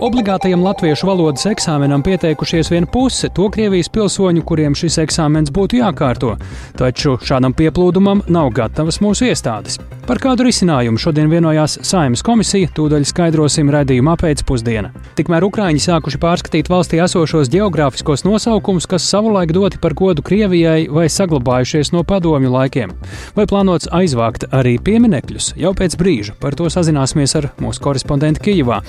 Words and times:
Obligātajam 0.00 0.62
latviešu 0.64 1.04
valodas 1.10 1.42
eksāmenam 1.44 2.00
pieteikušies 2.00 2.70
vien 2.72 2.86
puse 2.88 3.28
to 3.36 3.50
Krievijas 3.52 3.90
pilsoņu, 3.92 4.40
kuriem 4.48 4.72
šis 4.72 4.96
eksāmens 5.02 5.52
būtu 5.52 5.76
jākārto, 5.82 6.38
taču 6.80 7.18
šādam 7.20 7.52
pieplūdumam 7.52 8.22
nav 8.32 8.48
gatavas 8.56 9.02
mūsu 9.04 9.28
iestādes. 9.28 9.76
Par 10.08 10.18
kādu 10.18 10.46
risinājumu 10.46 10.98
šodien 10.98 11.28
vienojās 11.30 11.76
Saimas 11.86 12.24
komisija, 12.26 12.70
tūdaļ 12.74 13.04
skaidrosim 13.06 13.68
redzījumā 13.70 14.16
pēcpusdienā. 14.18 14.88
Tikmēr 15.20 15.44
Ukrāņi 15.46 15.84
sākuši 15.84 16.18
pārskatīt 16.18 16.70
valstī 16.72 16.98
esošos 17.04 17.52
geogrāfiskos 17.52 18.24
nosaukumus, 18.24 18.88
kas 18.90 19.04
savulaik 19.06 19.52
doti 19.52 19.78
par 19.78 19.92
godu 19.94 20.24
Krievijai 20.24 20.88
vai 20.88 21.10
saglabājušies 21.12 21.92
no 21.92 22.02
padomju 22.08 22.50
laikiem. 22.56 22.96
Vai 23.36 23.46
plānots 23.46 23.92
aizvākt 24.00 24.48
arī 24.48 24.78
pieminekļus 24.82 25.52
jau 25.60 25.74
pēc 25.76 25.94
brīža? 26.00 26.34
Par 26.40 26.56
to 26.58 26.72
sazināsimies 26.72 27.36
ar 27.38 27.50
mūsu 27.60 27.84
korespondentu 27.84 28.42
Kijivā. 28.48 28.80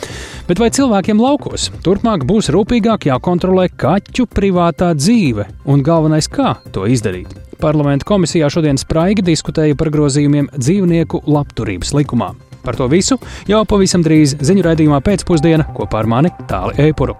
Bet 0.47 0.63
vai 0.63 0.71
cilvēki 0.73 1.00
cilvēkiem 1.01 1.21
laukos. 1.21 1.71
Turpmāk 1.83 2.25
būs 2.29 2.51
rūpīgāk 2.53 3.07
jākontrolē 3.09 3.69
kaķu 3.73 4.27
privātā 4.29 4.93
dzīve 4.93 5.47
un 5.65 5.81
galvenais, 5.81 6.27
kā 6.29 6.61
to 6.71 6.85
izdarīt. 6.85 7.27
Parlamenta 7.61 8.05
komisijā 8.05 8.49
šodien 8.49 8.77
spraigi 8.77 9.21
diskutēja 9.25 9.75
par 9.77 9.89
grozījumiem 9.89 10.49
dzīvnieku 10.53 11.23
labturības 11.25 11.93
likumā. 11.93 12.33
Par 12.61 12.77
to 12.77 12.87
visu 12.87 13.17
jau 13.49 13.63
pavisam 13.65 14.03
drīz 14.05 14.37
ziņu 14.41 14.65
raidījumā 14.65 15.01
pēcpusdienā 15.01 15.71
kopā 15.73 16.03
ar 16.03 16.09
mani 16.09 16.33
Tāli 16.47 16.77
Eipuru. 16.89 17.17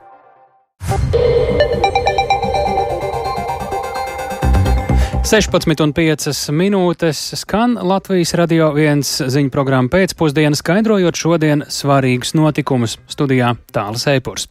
16,5 5.32 6.52
minūtes 6.52 7.20
skan 7.40 7.78
Latvijas 7.88 8.34
radio 8.36 8.66
viens 8.76 9.08
ziņu 9.32 9.48
programma 9.54 9.88
pēcpusdienā, 9.94 10.58
skaidrojot 10.60 11.16
šodien 11.16 11.64
svarīgus 11.72 12.34
notikumus 12.36 12.98
studijā 13.08 13.54
Tāls 13.72 14.04
Eipurs. 14.12 14.50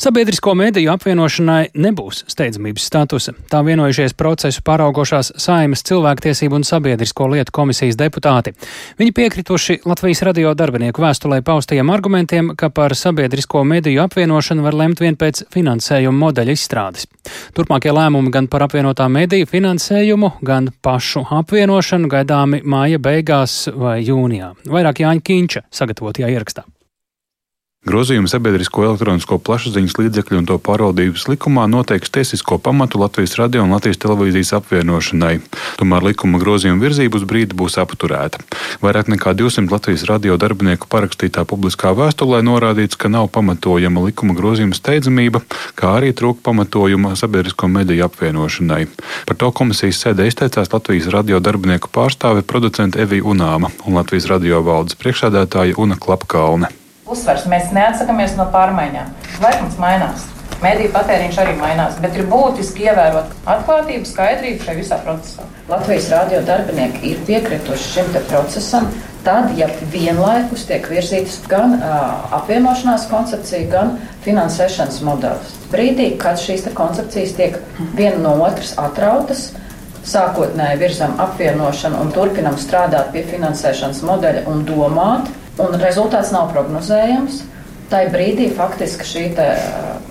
Sabiedrisko 0.00 0.54
mediju 0.58 0.90
apvienošanai 0.92 1.70
nebūs 1.80 2.24
steidzamības 2.30 2.86
statusa. 2.88 3.32
Tā 3.50 3.62
vienojušies 3.64 4.16
procesu 4.18 4.62
pāraugošās 4.66 5.32
saimas 5.40 5.84
cilvēktiesību 5.86 6.58
un 6.58 6.66
sabiedrisko 6.66 7.28
lietu 7.32 7.54
komisijas 7.54 7.96
deputāti. 8.00 8.54
Viņi 8.98 9.14
piekrituši 9.16 9.78
Latvijas 9.88 10.24
radio 10.26 10.52
darbinieku 10.58 11.04
vēstulē 11.04 11.40
paustajiem 11.46 11.92
argumentiem, 11.94 12.52
ka 12.58 12.70
par 12.74 12.96
sabiedrisko 12.98 13.64
mediju 13.64 14.04
apvienošanu 14.04 14.66
var 14.66 14.76
lemt 14.82 15.00
vien 15.04 15.16
pēc 15.16 15.44
finansējuma 15.54 16.26
modeļa 16.26 16.58
izstrādes. 16.58 17.08
Turpmākie 17.56 17.94
lēmumi 17.94 18.32
gan 18.34 18.50
par 18.52 18.66
apvienotā 18.66 19.08
mediju 19.08 19.48
finansējumu, 19.50 20.34
gan 20.44 20.70
pašu 20.84 21.26
apvienošanu 21.40 22.10
gaidāmi 22.12 22.64
māja 22.66 23.00
beigās 23.00 23.64
vai 23.72 24.00
jūnijā. 24.04 24.54
Vairāk 24.68 25.04
Jāņa 25.06 25.24
Kīņča 25.24 25.68
sagatavotajā 25.72 26.32
ierakstā. 26.34 26.66
Grozījumi 27.84 28.30
sabiedrisko 28.32 28.86
elektronisko 28.86 29.36
plašsaziņas 29.44 29.98
līdzekļu 29.98 30.38
un 30.40 30.46
to 30.48 30.54
pārvaldības 30.56 31.26
likumā 31.28 31.66
noteiks 31.68 32.08
tiesisko 32.16 32.56
pamatu 32.56 32.96
Latvijas 33.02 33.34
radio 33.36 33.60
un 33.66 33.74
Latvijas 33.76 33.98
televīzijas 34.00 34.54
apvienošanai. 34.56 35.34
Tomēr 35.76 36.06
likuma 36.06 36.40
grozījuma 36.40 36.80
virzība 36.80 37.18
uz 37.20 37.26
brīdi 37.28 37.52
būs 37.60 37.76
apturēta. 37.82 38.40
Vairāk 38.80 39.10
nekā 39.12 39.34
200 39.36 39.68
Latvijas 39.68 40.06
radio 40.08 40.38
darbinieku 40.40 40.88
parakstītā 40.88 41.44
publiskā 41.50 41.92
vēstulē 41.98 42.40
norādīts, 42.46 42.96
ka 42.96 43.10
nav 43.12 43.28
pamatojama 43.34 44.06
likuma 44.06 44.32
grozījuma 44.38 44.78
steidzamība, 44.78 45.42
kā 45.76 45.98
arī 45.98 46.14
trūka 46.16 46.40
pamatojuma 46.48 47.12
sabiedrisko 47.20 47.68
mediju 47.68 48.06
apvienošanai. 48.06 48.86
Par 49.28 49.36
to 49.36 49.50
komisijas 49.52 50.00
sēdē 50.06 50.30
izteicās 50.30 50.72
Latvijas 50.72 51.10
radio 51.12 51.42
darbinieku 51.44 51.92
pārstāve 51.92 52.46
producente 52.48 53.04
Evija 53.04 53.28
Unāma 53.28 53.68
un 53.84 54.00
Latvijas 54.00 54.30
radio 54.32 54.62
valdes 54.64 54.96
priekšsēdētāja 55.04 55.76
Una 55.84 56.00
Klapkalne 56.00 56.72
uzsvers. 57.10 57.48
Mēs 57.50 57.72
neatsakāmies 57.74 58.36
no 58.38 58.48
pārmaiņām. 58.54 59.12
Laikmets 59.42 59.80
mainās. 59.80 60.28
Mēdīņu 60.64 60.92
patēriņš 60.94 61.38
arī 61.42 61.54
mainās, 61.58 61.96
bet 62.00 62.14
ir 62.16 62.28
būtiski 62.30 62.86
ievērot 62.86 63.32
atklātību, 63.52 64.06
skaidrību 64.08 64.64
šajā 64.64 64.78
visā 64.78 64.98
procesā. 65.04 65.48
Latvijas 65.68 66.06
radio 66.12 66.40
darbinieki 66.46 67.10
ir 67.10 67.18
piekrituši 67.26 67.90
šim 67.90 68.08
procesam, 68.30 68.86
tad, 69.26 69.50
ja 69.58 69.68
vienlaikus 69.92 70.64
tiek 70.68 70.86
virzītas 70.88 71.40
gan 71.50 71.76
uh, 71.76 72.30
apvienošanās 72.38 73.08
koncepcija, 73.10 73.68
gan 73.72 73.92
finansēšanas 74.24 75.02
modelis. 75.04 75.52
Brīdī, 75.72 76.14
kad 76.20 76.40
šīs 76.40 76.68
koncepcijas 76.76 77.36
tiek 77.36 77.60
viena 77.98 78.22
no 78.24 78.36
otras 78.46 78.72
atrautas, 78.80 79.50
sākotnēji 80.04 80.80
virzam 80.80 81.16
apvienošanu 81.20 82.00
un 82.04 82.12
turpinam 82.14 82.56
strādāt 82.60 83.12
pie 83.12 83.24
finansēšanas 83.28 84.04
modeļa 84.04 84.44
un 84.52 84.64
domāt, 84.68 85.32
un 85.62 85.76
rezultāts 85.80 86.32
nav 86.34 86.50
prognozējams, 86.54 87.42
tai 87.92 88.08
brīdī 88.12 88.50
faktiski 88.56 89.06
šī 89.06 89.24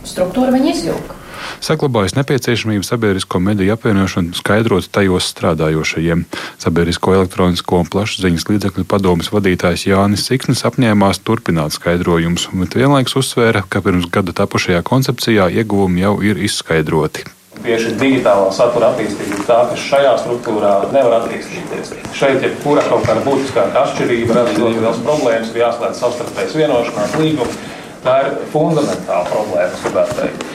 struktūra 0.07 0.55
izjūga. 0.61 1.19
Saglabājas 1.63 2.15
nepieciešamība 2.15 2.85
sabiedrisko 2.87 3.39
mediju 3.43 3.73
apvienošanu 3.75 4.37
skaidrot 4.37 4.87
tajos 4.93 5.27
strādājošajiem. 5.33 6.25
Sabiedrisko 6.61 7.15
elektronisko 7.17 7.81
un 7.83 7.89
plašsaziņas 7.91 8.47
līdzekļu 8.49 8.87
padomus 8.87 9.31
vadītājs 9.33 9.87
Jānis 9.89 10.27
Siksnis 10.29 10.63
apņēmās 10.69 11.23
turpināt 11.27 11.75
skaidrojumus, 11.75 12.49
bet 12.63 12.79
vienlaikus 12.79 13.17
uzsvēra, 13.19 13.65
ka 13.67 13.83
pirms 13.83 14.09
gada 14.13 14.35
tapušajā 14.43 14.83
koncepcijā 14.87 15.49
ieguvumi 15.59 16.05
jau 16.05 16.17
ir 16.23 16.39
izskaidroti. 16.39 17.27
Tieši 17.61 17.93
digitālā 17.99 18.47
satura 18.51 18.89
attīstība 18.91 19.37
ir 19.37 19.43
tā, 19.47 19.59
kas 19.69 19.83
šajā 19.85 20.13
struktūrā 20.23 20.71
nevar 20.91 21.19
attīstīties. 21.21 21.93
Šeit 22.17 22.41
jebkura 22.43 22.81
kaut 22.89 23.05
kāda 23.05 23.21
būtiskāka 23.27 23.83
atšķirība 23.83 24.39
rada 24.39 24.55
ļoti 24.57 24.81
liels 24.81 24.99
problēmas, 25.05 25.53
ir 25.53 25.61
jāslēdz 25.61 26.01
savstarpējas 26.01 26.57
vienošanās 26.57 27.15
līgumi. 27.21 27.71
Tā 28.03 28.17
ir 28.25 28.33
fundamentāla 28.51 29.29
problēma, 29.29 29.79
gribētu 29.85 30.17
teikt. 30.17 30.47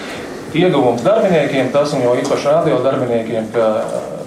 Ieguvums 0.59 1.05
darbiniekiem, 1.07 1.71
tas 1.73 1.95
un 1.97 2.03
jau 2.05 2.17
īpaši 2.19 2.51
radio 2.51 2.83
darbiniekiem, 2.85 3.49
ka 3.55 3.71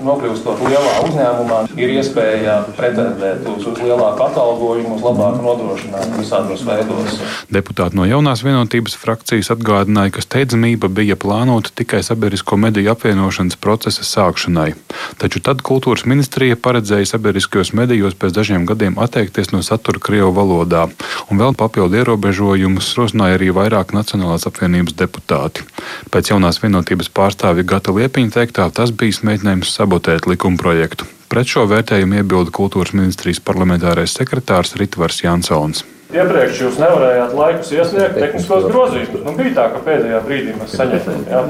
nokļūstot 0.06 0.62
lielā 0.66 0.94
uzņēmumā, 1.06 1.60
ir 1.80 1.94
iespēja 1.96 2.58
pretendēt 2.78 3.46
uz, 3.50 3.66
uz 3.70 3.80
lielāku 3.82 4.26
atalgojumu, 4.26 4.98
uz 4.98 5.06
labāku 5.06 5.44
nodrošinājumu 5.46 6.20
visādos 6.22 6.64
veidos. 6.68 7.20
Deputāti 7.54 7.98
no 8.00 8.08
jaunās 8.10 8.44
vienotības 8.46 8.98
frakcijas 9.00 9.52
atgādināja, 9.56 10.16
ka 10.18 10.26
steidzamība 10.26 10.90
bija 10.92 11.18
plānota 11.20 11.74
tikai 11.76 12.02
sabiedrisko 12.06 12.58
mediju 12.62 12.92
apvienošanas 12.94 13.60
procesa 13.62 14.06
sākšanai. 14.08 14.74
Taču 15.22 15.42
tad 15.44 15.64
kultūras 15.66 16.06
ministrija 16.10 16.58
paredzēja 16.60 17.14
sabiedriskajos 17.14 17.74
medijos 17.78 18.18
pēc 18.18 18.36
dažiem 18.38 18.68
gadiem 18.70 19.00
atteikties 19.02 19.54
no 19.56 19.64
satura 19.66 20.02
Krievu 20.02 20.34
valodā, 20.36 20.88
un 21.30 21.42
vēl 21.42 21.56
papildu 21.58 22.02
ierobežojumus 22.02 22.94
rosināja 22.98 23.40
arī 23.40 23.52
vairāk 23.56 23.96
Nacionālās 23.96 24.48
apvienības 24.50 24.96
deputāti. 24.98 25.66
Pēc 26.12 26.32
jaunās 26.32 26.62
vienotības 26.64 27.12
pārstāvja 27.14 27.68
Gata 27.68 27.94
Liepiņa 27.96 28.36
teiktā, 28.38 28.70
tas 28.74 28.94
bija 28.96 29.28
mēģinājums 29.28 29.74
sabotēt 29.76 29.91
sabotēt 29.92 30.28
likumprojektu. 30.30 31.04
Pret 31.28 31.48
šo 31.48 31.66
vērtējumu 31.68 32.22
iebilda 32.22 32.52
kultūras 32.56 32.94
ministrijas 32.96 33.42
parlamentārais 33.44 34.14
sekretārs 34.16 34.78
Ritvars 34.80 35.20
Jansons. 35.24 35.84
Iepriekš 36.12 36.60
jūs 36.60 36.80
nevarējāt 36.80 37.36
laikus 37.36 37.72
iesniegt 37.76 38.18
tehniskos 38.20 38.66
grozījumus. 38.68 39.22
Nu, 39.24 39.34
bija 39.36 39.54
tā, 39.56 39.66
ka 39.72 39.82
pēdējā 39.84 40.22
brīdī 40.26 40.56
mēs 40.60 40.76
saņēmām. 40.76 41.22
Ja? 41.32 41.44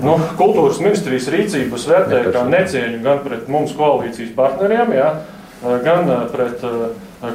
Nu, 0.00 0.16
kultūras 0.40 0.80
ministrijas 0.80 1.28
rīcības 1.32 1.88
vērtēja 1.88 2.32
kā 2.36 2.44
necieņu 2.48 3.00
gan 3.04 3.24
pret 3.24 3.48
mums 3.52 3.74
koalīcijas 3.76 4.32
partneriem, 4.36 4.94
ja? 4.96 5.10
gan 5.84 6.08
pret 6.32 6.64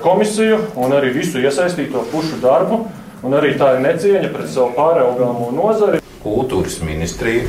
komisiju 0.05 0.61
un 0.77 0.97
arī 0.97 1.13
visu 1.17 1.41
iesaistīto 1.41 2.05
pušu 2.13 2.41
darbu. 2.45 2.83
Un 3.25 3.35
arī 3.35 3.57
tā 3.59 3.75
ir 3.75 3.83
necieņa 3.83 4.29
pret 4.33 4.49
savu 4.49 4.73
pāraugāmo 4.77 5.51
nozari. 5.53 6.01
Kultūras 6.23 6.79
ministrija 6.85 7.45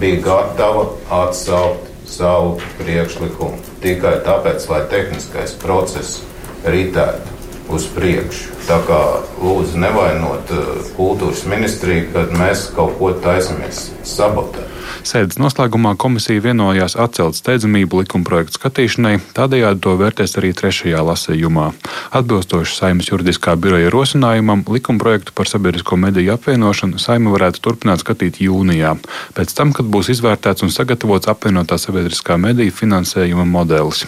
bija 0.00 0.22
gatava 0.24 0.88
atsaukt 1.22 1.89
savu 2.10 2.56
priekšlikumu 2.80 3.60
tikai 3.84 4.18
tāpēc, 4.26 4.66
lai 4.70 4.80
tehniskais 4.90 5.54
process 5.62 6.20
ritētu 6.66 7.38
uz 7.70 7.86
priekšu. 7.94 8.56
Tā 8.66 8.80
kā 8.86 9.00
lūdzu 9.40 9.78
nevainot 9.80 10.50
uh, 10.54 10.68
kultūras 10.96 11.44
ministriju, 11.48 12.10
kad 12.14 12.34
mēs 12.38 12.66
kaut 12.74 12.98
ko 12.98 13.12
taisamies 13.24 13.88
sabotēt. 14.06 14.79
Sēdes 15.00 15.38
noslēgumā 15.40 15.94
komisija 16.00 16.42
vienojās 16.44 16.94
atcelt 17.00 17.38
steidzamību 17.38 18.02
likumprojektu 18.02 18.58
skatīšanai, 18.58 19.14
tādējādi 19.36 19.80
to 19.84 19.94
vērtēs 20.00 20.36
arī 20.40 20.50
trešajā 20.56 21.00
lasījumā. 21.06 21.70
Atbilstoši 22.16 22.76
saimnes 22.76 23.08
juridiskā 23.08 23.54
biroja 23.56 23.90
rosinājumam, 23.94 24.64
likumprojektu 24.68 25.34
par 25.36 25.48
sabiedrisko 25.48 25.96
mediju 26.00 26.34
apvienošanu 26.36 27.00
saima 27.00 27.32
varētu 27.32 27.62
turpināt 27.64 28.04
skatīt 28.04 28.42
jūnijā, 28.44 28.96
pēc 29.36 29.54
tam, 29.56 29.72
kad 29.76 29.88
būs 29.88 30.12
izvērtēts 30.16 30.66
un 30.66 30.74
sagatavots 30.74 31.30
apvienotā 31.32 31.80
sabiedriskā 31.80 32.36
mediju 32.40 32.74
finansējuma 32.82 33.46
modelis. 33.48 34.04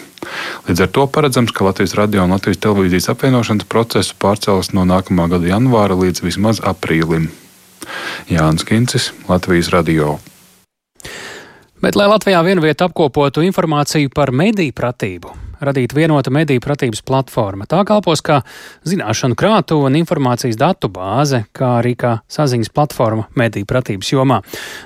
Līdz 0.67 0.85
ar 0.85 0.91
to 0.95 1.07
paredzams, 1.07 1.51
ka 1.51 1.65
Latvijas 1.67 1.97
radio 1.99 2.23
un 2.27 2.35
Latvijas 2.35 2.61
televīzijas 2.63 3.09
apvienošanas 3.15 3.67
procesu 3.69 4.15
pārcels 4.21 4.71
no 4.77 4.85
nākamā 4.87 5.27
gada 5.33 5.49
janvāra 5.55 5.97
līdz 5.99 6.23
vismaz 6.27 6.61
aprīlim. 6.63 7.31
Jānis 8.31 8.63
Kincis, 8.67 9.11
Latvijas 9.27 9.73
radio. 9.73 10.19
Bet, 11.83 11.97
lai 11.99 12.07
Latvijā 12.07 12.39
vienvieta 12.45 12.87
apkopotu 12.87 13.43
informāciju 13.43 14.11
par 14.15 14.31
mediju 14.31 14.71
pratību, 14.77 15.33
radīta 15.67 15.97
vienota 15.97 16.31
mediju 16.33 16.61
pratības 16.63 17.03
platforma. 17.05 17.67
Tā 17.69 17.83
kalpos 17.87 18.23
kā 18.25 18.41
zināšanu 18.87 19.37
krātuve 19.39 19.89
un 19.89 19.97
informācijas 19.99 20.57
datu 20.59 20.89
bāze, 20.93 21.43
kā 21.55 21.77
arī 21.81 21.93
kā 21.99 22.15
saziņas 22.31 22.71
platforma 22.73 23.27
mediju 23.39 23.67
pratības 23.69 24.13
jomā. 24.13 24.39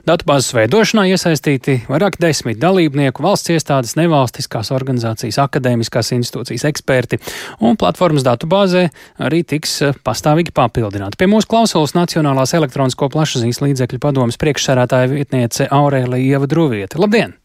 Datubāzes 0.08 0.54
veidošanā 0.58 1.08
iesaistīti 1.12 1.80
vairāk 1.90 2.20
desmit 2.22 2.60
dalībnieku, 2.62 3.24
valsts 3.26 3.54
iestādes, 3.56 3.96
nevalstiskās 4.00 4.72
organizācijas, 4.76 5.40
akadēmiskās 5.46 6.14
institūcijas 6.18 6.68
eksperti, 6.72 7.22
un 7.62 7.80
platformas 7.80 8.26
datubāzē 8.28 8.88
arī 9.24 9.44
tiks 9.48 9.80
pastāvīgi 10.06 10.56
papildināti. 10.58 11.20
Pie 11.20 11.30
mūsu 11.32 11.50
klausulas 11.52 11.96
Nacionālās 11.98 12.54
elektronisko 12.58 13.10
plašsaziņas 13.14 13.64
līdzekļu 13.64 14.04
padomas 14.04 14.40
priekšsērētāja 14.42 15.12
vietniece 15.14 15.70
Aurēlija 15.72 16.38
Ieva 16.38 16.50
Druvieta. 16.50 17.02
Labdien! 17.02 17.37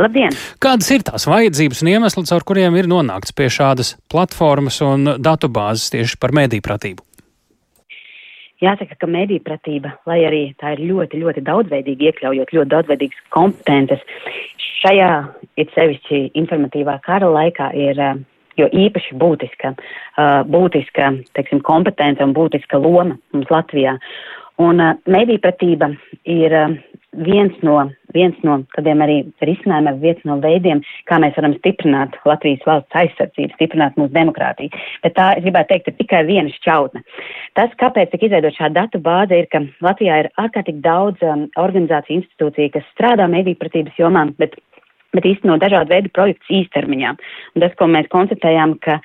Labdien! 0.00 0.32
Kādas 0.62 0.88
ir 0.94 1.02
tās 1.04 1.26
vajadzības 1.28 1.82
un 1.84 1.90
iemesli, 1.92 2.24
caur 2.30 2.44
kuriem 2.48 2.76
ir 2.80 2.88
nonākts 2.88 3.34
pie 3.36 3.50
šādas 3.52 3.94
platformas 4.12 4.80
un 4.84 5.16
datubāzes 5.20 5.92
tieši 5.92 6.16
par 6.22 6.32
medīpratību? 6.36 7.04
Jāsaka, 8.64 8.96
ka 9.00 9.08
medīpratība, 9.08 9.94
lai 10.08 10.18
arī 10.28 10.40
tā 10.60 10.74
ir 10.74 10.82
ļoti, 10.90 11.20
ļoti 11.20 11.44
daudzveidīga, 11.44 12.10
iekļaujot 12.10 12.52
ļoti 12.56 12.72
daudzveidīgas 12.74 13.22
kompetences, 13.32 14.02
šajā 14.80 15.12
it 15.60 15.72
sevišķi 15.76 16.26
informatīvā 16.42 16.98
kara 17.04 17.28
laikā 17.32 17.70
ir 17.76 18.00
jo 18.60 18.68
īpaši 18.68 19.16
būtiska, 19.20 19.72
būtiska, 20.52 21.14
teiksim, 21.36 21.64
kompetence 21.64 22.24
un 22.24 22.36
būtiska 22.36 22.80
loma 22.80 23.16
mums 23.32 23.52
Latvijā. 23.52 23.96
Un 24.60 24.80
medīpratība 25.08 25.94
ir 26.28 26.56
viens 27.16 27.54
no, 27.66 27.90
viens 28.14 28.36
no 28.46 28.60
tādiem 28.76 29.02
arī 29.02 29.16
risinājumiem, 29.42 29.98
viens 30.02 30.22
no 30.28 30.36
veidiem, 30.42 30.82
kā 31.10 31.18
mēs 31.22 31.34
varam 31.38 31.56
stiprināt 31.58 32.16
Latvijas 32.28 32.62
valsts 32.66 32.98
aizsardzību, 33.02 33.56
stiprināt 33.56 33.98
mūsu 33.98 34.14
demokrātiju. 34.14 34.70
Bet 35.04 35.16
tā, 35.18 35.32
es 35.36 35.44
gribētu 35.44 35.72
teikt, 35.74 35.90
ir 35.90 35.98
tikai 35.98 36.22
viena 36.28 36.54
šķautne. 36.54 37.02
Tas, 37.58 37.74
kāpēc 37.82 38.12
tika 38.12 38.28
izveidot 38.28 38.56
šāda 38.56 38.84
datu 38.84 39.02
bāze, 39.02 39.42
ir, 39.42 39.50
ka 39.50 39.62
Latvijā 39.84 40.22
ir 40.24 40.30
ārkārtīgi 40.40 40.84
daudz 40.86 41.22
um, 41.26 41.48
organizāciju 41.60 42.20
institūciju, 42.20 42.74
kas 42.76 42.90
strādā 42.94 43.26
medīpratības 43.30 43.98
jomā, 43.98 44.28
bet 44.38 44.56
bet 45.16 45.26
īstenot 45.26 45.62
dažādu 45.62 45.92
veidu 45.94 46.12
projektus 46.14 46.52
īstermiņā. 46.60 47.12
Un 47.54 47.64
tas, 47.64 47.74
ko 47.78 47.88
mēs 47.90 48.08
konstatējām, 48.12 48.76
ka 48.84 48.98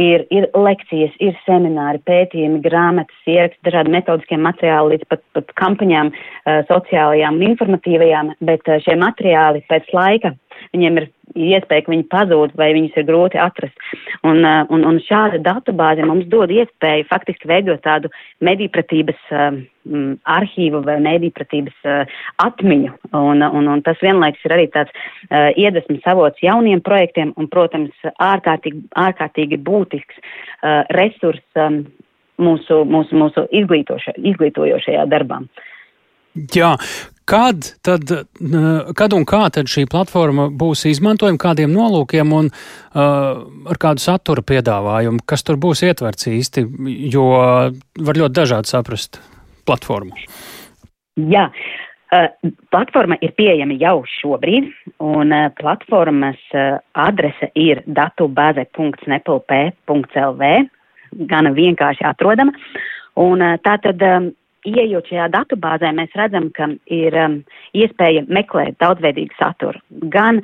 ir, 0.00 0.26
ir 0.34 0.48
lekcijas, 0.52 1.14
ir 1.24 1.36
semināri, 1.46 2.02
pētījumi, 2.08 2.62
grāmatas, 2.64 3.20
ieraksti, 3.28 3.62
dažādi 3.68 3.94
metodiskie 3.96 4.40
materiāli 4.40 4.96
līdz 4.96 5.10
pat, 5.12 5.24
pat 5.36 5.54
kampaņām, 5.60 6.12
uh, 6.12 6.62
sociālajām 6.70 7.40
un 7.40 7.46
informatīvajām, 7.50 8.34
bet 8.48 8.68
uh, 8.68 8.80
šie 8.84 8.98
materiāli 9.00 9.64
pēc 9.70 9.92
laika 9.96 10.36
viņiem 10.74 11.00
ir 11.00 11.08
iespēja, 11.36 11.84
ka 11.86 11.92
viņi 11.92 12.08
pazūd 12.12 12.56
vai 12.58 12.72
viņus 12.76 12.98
ir 12.98 13.06
grūti 13.08 13.40
atrast. 13.40 13.76
Un, 14.26 14.42
uh, 14.42 14.64
un, 14.72 14.84
un 14.88 15.00
šāda 15.04 15.40
datubāze 15.44 16.06
mums 16.06 16.28
dod 16.32 16.52
iespēju 16.54 17.08
faktiski 17.10 17.50
veidot 17.50 17.82
tādu 17.84 18.10
medīpratības 18.44 19.32
uh, 19.32 19.58
arhīvu 20.36 20.82
vai 20.86 20.96
medīpratības 21.04 21.86
uh, 21.86 22.16
atmiņu. 22.44 22.94
Un, 23.12 23.44
un, 23.44 23.70
un 23.74 23.84
tas 23.86 24.00
vienlaiks 24.02 24.42
ir 24.46 24.56
arī 24.56 24.66
tāds 24.74 24.92
uh, 24.94 25.52
iedvesmas 25.54 26.06
avots 26.10 26.42
jauniem 26.44 26.82
projektiem 26.84 27.34
un, 27.36 27.50
protams, 27.52 27.94
ārkārtīgi, 28.16 28.86
ārkārtīgi 29.06 29.60
būtisks 29.66 30.18
uh, 30.20 30.82
resurs 30.96 31.44
um, 31.60 31.84
mūsu, 32.42 32.82
mūsu, 32.88 33.16
mūsu 33.16 33.46
izglītojošajā 33.62 35.06
darbā. 35.12 35.42
Jā, 36.52 36.74
Kad, 37.26 37.58
tad, 37.82 38.06
kad 38.94 39.14
un 39.16 39.24
kā 39.26 39.40
tad 39.50 39.66
šī 39.66 39.88
platforma 39.90 40.44
būs 40.54 40.84
izmantojama, 40.86 41.40
kādiem 41.42 41.72
nolūkiem 41.74 42.30
un 42.36 42.52
uh, 42.52 43.40
ar 43.66 43.80
kādu 43.82 43.98
satura 44.04 44.44
piedāvājumu, 44.46 45.24
kas 45.26 45.42
tur 45.42 45.58
būs 45.58 45.82
ietverts 45.88 46.28
īsti, 46.30 46.62
jo 47.10 47.24
var 47.34 48.14
ļoti 48.22 48.38
dažādi 48.38 48.70
saprast 48.70 49.18
platformu? 49.66 50.14
Jā. 51.34 51.50
Uh, 52.14 52.30
platforma 52.70 53.18
ir 53.18 53.34
pieejama 53.34 53.74
jau 53.82 54.06
šobrīd, 54.06 54.70
un 55.02 55.34
uh, 55.34 55.50
platformas 55.58 56.38
uh, 56.54 56.78
adrese 56.94 57.50
ir 57.58 57.82
datubāze.nepl.lv, 57.90 60.42
gana 61.34 61.50
vienkārši 61.58 62.06
atrodama. 62.06 62.54
Un 63.18 63.42
uh, 63.42 63.58
tā 63.66 63.82
tad 63.82 63.98
um, 64.06 64.30
ieejot 64.66 65.10
šajā 65.10 65.28
datubāzē, 65.34 65.92
mēs 65.96 66.14
redzam, 66.18 66.50
ka 66.56 66.70
ir 66.92 67.16
um, 67.20 67.38
iespēja 67.76 68.26
meklēt 68.28 68.78
daudzveidīgu 68.82 69.36
saturu. 69.38 69.80
Gan 70.12 70.42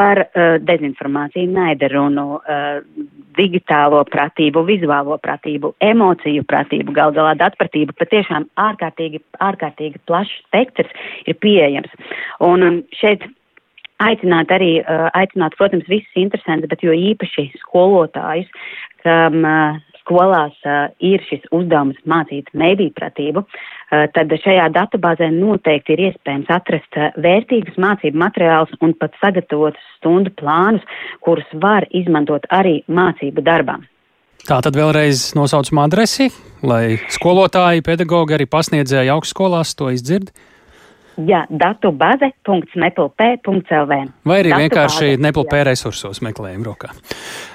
par 0.00 0.22
uh, 0.24 0.56
dezinformāciju, 0.64 1.50
naidarunu, 1.52 2.26
uh, 2.40 2.78
digitālo 3.36 4.00
pratību, 4.08 4.62
vizuālo 4.68 5.18
pratību, 5.22 5.74
emociju 5.84 6.46
pratību, 6.48 6.94
gal 6.96 7.12
galā 7.16 7.34
datpratību, 7.40 7.96
patiešām 7.98 8.48
ārkārtīgi, 8.60 9.20
ārkārtīgi 9.44 10.00
plašs 10.08 10.32
spektrs 10.46 10.94
ir 11.28 11.36
pieejams. 11.44 11.92
Un 12.46 12.66
um, 12.66 12.80
šeit 12.96 13.26
aicināt 14.00 14.52
arī, 14.56 14.78
uh, 14.80 15.10
aicināt, 15.18 15.58
protams, 15.60 15.84
visus 15.92 16.16
interesantus, 16.16 16.70
bet 16.72 16.86
jo 16.86 16.96
īpaši 16.96 17.50
skolotājus, 17.60 18.48
kam 19.04 19.44
uh, 19.44 19.89
skolās 20.00 20.56
uh, 20.66 20.88
ir 20.98 21.22
šis 21.28 21.46
uzdevums 21.54 22.00
mācīt 22.08 22.50
mēdīpratību, 22.56 23.44
uh, 23.44 24.06
tad 24.14 24.34
šajā 24.44 24.66
datubāzē 24.74 25.30
noteikti 25.34 25.96
ir 25.96 26.04
iespējams 26.10 26.50
atrast 26.56 26.98
uh, 26.98 27.14
vērtīgus 27.20 27.78
mācību 27.80 28.20
materiālus 28.24 28.74
un 28.80 28.96
pat 29.00 29.16
sagatavotus 29.22 29.94
stundu 29.98 30.34
plānus, 30.40 30.84
kurus 31.24 31.48
var 31.62 31.88
izmantot 31.90 32.48
arī 32.50 32.80
mācību 32.88 33.44
darbā. 33.46 33.80
Tā 34.48 34.60
tad 34.64 34.76
vēlreiz 34.76 35.34
nosaucam 35.36 35.82
adresi, 35.82 36.30
lai 36.64 36.96
skolotāji, 37.12 37.84
pedagogi, 37.84 38.38
arī 38.38 38.46
pasniedzēji 38.48 39.12
augstskolās 39.12 39.74
to 39.76 39.90
izdzird. 39.92 40.32
Jā, 41.26 41.42
datu 41.50 41.90
bāze.neplp.lv. 41.96 43.92
Vai 44.24 44.38
arī 44.42 44.50
datu 44.52 44.62
vienkārši 44.62 45.16
neplp 45.20 45.52
resursos 45.68 46.20
meklējam 46.24 46.62
rokā. 46.68 46.88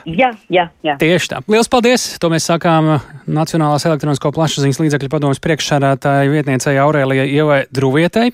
Jā, 0.05 0.31
jā, 0.51 0.69
jā. 0.85 0.95
Tieši 1.01 1.27
tā. 1.31 1.37
Lielas 1.49 1.69
paldies! 1.71 2.19
To 2.21 2.27
mēs 2.33 2.45
sākām 2.51 2.99
Nacionālās 3.25 3.87
elektronisko 3.89 4.31
plašsaziņas 4.35 4.81
līdzekļu 4.83 5.09
padomus 5.15 5.41
priekšsādātāja 5.45 6.29
vietniecei 6.33 6.77
Aurēlijai 6.83 7.27
Ievai 7.31 7.61
Druvietei 7.73 8.29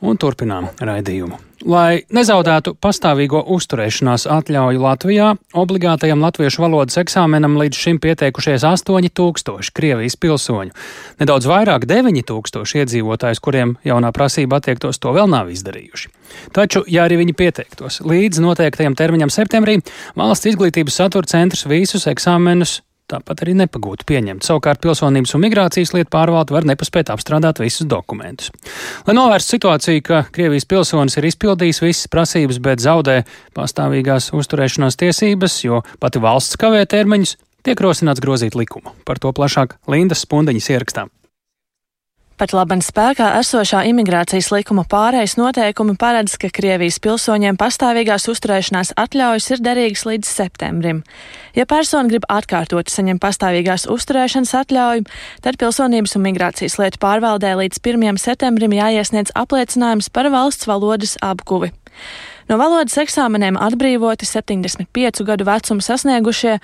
un 0.00 0.16
turpinām 0.20 0.64
raidījumu. 0.80 1.49
Lai 1.60 2.00
nezaudētu 2.08 2.72
pastāvīgo 2.80 3.42
uzturēšanās 3.52 4.24
atļauju 4.32 4.80
Latvijā, 4.80 5.26
obligātajam 5.52 6.22
latviešu 6.24 6.62
valodas 6.64 6.96
eksāmenam 7.02 7.58
līdz 7.60 7.76
šim 7.76 7.98
pieteikušies 8.00 8.64
8000 8.64 9.68
Krievijas 9.76 10.16
pilsoņu. 10.16 10.72
Nedaudz 11.20 11.48
vairāk 11.50 11.84
9000 11.90 12.80
iedzīvotājs, 12.80 13.42
kuriem 13.44 13.76
jaunā 13.84 14.08
prasība 14.16 14.62
attiektos, 14.62 15.02
to 15.02 15.12
vēl 15.12 15.28
nav 15.28 15.52
izdarījuši. 15.52 16.08
Taču, 16.56 16.84
ja 16.88 17.04
arī 17.04 17.20
viņi 17.20 17.36
pieteiktos 17.36 18.00
līdz 18.08 18.40
noteiktajam 18.40 18.96
termiņam 18.96 19.32
septembrī, 19.34 19.82
valsts 20.16 20.48
izglītības 20.54 20.96
satura 21.02 21.28
centrs 21.28 21.68
visus 21.68 22.08
eksāmenus 22.08 22.80
tāpat 23.10 23.44
arī 23.44 23.56
nepagūtu 23.60 24.06
pieņemt. 24.08 24.46
Savukārt 24.46 24.80
pilsonības 24.84 25.34
un 25.36 25.44
migrācijas 25.44 25.94
lietu 25.96 26.12
pārvalde 26.14 26.54
var 26.56 26.66
nepaspēt 26.68 27.12
apstrādāt 27.14 27.62
visus 27.62 27.88
dokumentus. 27.90 28.50
Lai 29.06 29.16
novērstu 29.18 29.56
situāciju, 29.56 30.06
ka 30.06 30.24
Krievijas 30.34 30.68
pilsonis 30.70 31.18
ir 31.20 31.28
izpildījis 31.30 31.82
visas 31.84 32.10
prasības, 32.12 32.60
bet 32.62 32.82
zaudē 32.84 33.20
pastāvīgās 33.56 34.32
uzturēšanās 34.36 34.98
tiesības, 35.00 35.60
jo 35.66 35.84
pati 36.02 36.22
valsts 36.22 36.60
kavē 36.60 36.84
termiņus, 36.90 37.36
tiek 37.66 37.86
rosināts 37.86 38.22
grozīt 38.24 38.58
likumu. 38.58 38.94
Par 39.04 39.22
to 39.22 39.34
plašāk 39.36 39.78
Lindas 39.90 40.26
Spundeņas 40.26 40.70
ierakstām. 40.76 41.14
Pat 42.40 42.54
labam 42.56 42.80
spēkā 42.80 43.26
esošā 43.36 43.82
imigrācijas 43.90 44.46
likuma 44.48 44.86
pārējais 44.88 45.34
noteikumi 45.36 45.92
paredz, 46.00 46.38
ka 46.40 46.48
Krievijas 46.48 46.96
pilsoņiem 47.04 47.58
pastāvīgās 47.60 48.24
uzturēšanās 48.32 48.94
atļaujas 49.02 49.48
ir 49.50 49.60
derīgas 49.66 50.06
līdz 50.08 50.30
septembrim. 50.38 51.02
Ja 51.52 51.66
persona 51.68 52.08
grib 52.08 52.24
atkārtot 52.32 52.88
saņemt 52.88 53.20
pastāvīgās 53.20 53.84
uzturēšanas 53.92 54.54
atļauju, 54.62 55.04
tad 55.44 55.60
pilsonības 55.60 56.16
un 56.16 56.24
migrācijas 56.30 56.78
lietu 56.80 57.02
pārvaldē 57.04 57.52
līdz 57.60 57.84
1. 57.84 58.22
septembrim 58.24 58.72
jāiesniedz 58.72 59.36
apliecinājums 59.36 60.08
par 60.08 60.32
valsts 60.32 60.70
valodas 60.70 61.18
apguvi. 61.20 61.74
No 62.50 62.56
valodas 62.58 62.96
eksāmeniem 62.98 63.54
atbrīvoti 63.62 64.26
75 64.26 65.22
gadu 65.22 65.44
vecumu 65.46 65.84
sasniegušie 65.86 66.56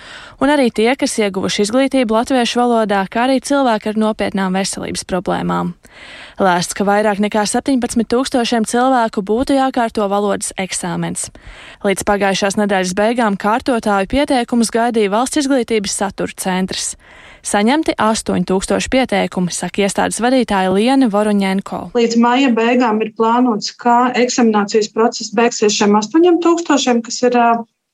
un 0.43 0.51
arī 0.51 0.65
tie, 0.75 0.89
kas 0.99 1.13
ieguvuši 1.21 1.63
izglītību 1.63 2.11
latviešu 2.11 2.59
valodā, 2.59 3.05
kā 3.07 3.23
arī 3.23 3.37
cilvēki 3.39 3.93
ar 3.93 4.01
nopietnām 4.01 4.57
veselības 4.59 5.05
problēmām. 5.07 5.71
Lēsts, 6.43 6.75
ka 6.75 6.83
vairāk 6.83 7.21
nekā 7.23 7.45
17 7.47 8.03
tūkstošiem 8.11 8.67
cilvēku 8.67 9.23
būtu 9.23 9.55
jākārto 9.55 10.09
valodas 10.11 10.51
eksāmens. 10.59 11.29
Līdz 11.87 12.03
pagājušās 12.11 12.59
nedēļas 12.59 12.91
beigām 12.97 13.39
kārtotāju 13.39 14.11
pieteikumus 14.11 14.73
gaidīja 14.75 15.13
valsts 15.15 15.39
izglītības 15.45 15.95
satura 16.03 16.35
centrs. 16.35 16.97
Saņemti 17.47 17.93
8000 17.95 18.89
pieteikumi, 18.91 19.53
saka 19.55 19.85
iestādes 19.85 20.19
vadītāja 20.19 20.73
Liene 20.73 21.07
Voruņenko. 21.13 21.79
Līdz 21.95 22.17
maija 22.19 22.49
beigām 22.57 22.99
ir 23.05 23.13
plānots, 23.15 23.71
ka 23.79 24.09
eksaminācijas 24.19 24.89
process 24.91 25.31
beigsies 25.37 25.77
šiem 25.77 25.95
8000, 25.95 26.99
kas 27.05 27.21
ir 27.23 27.39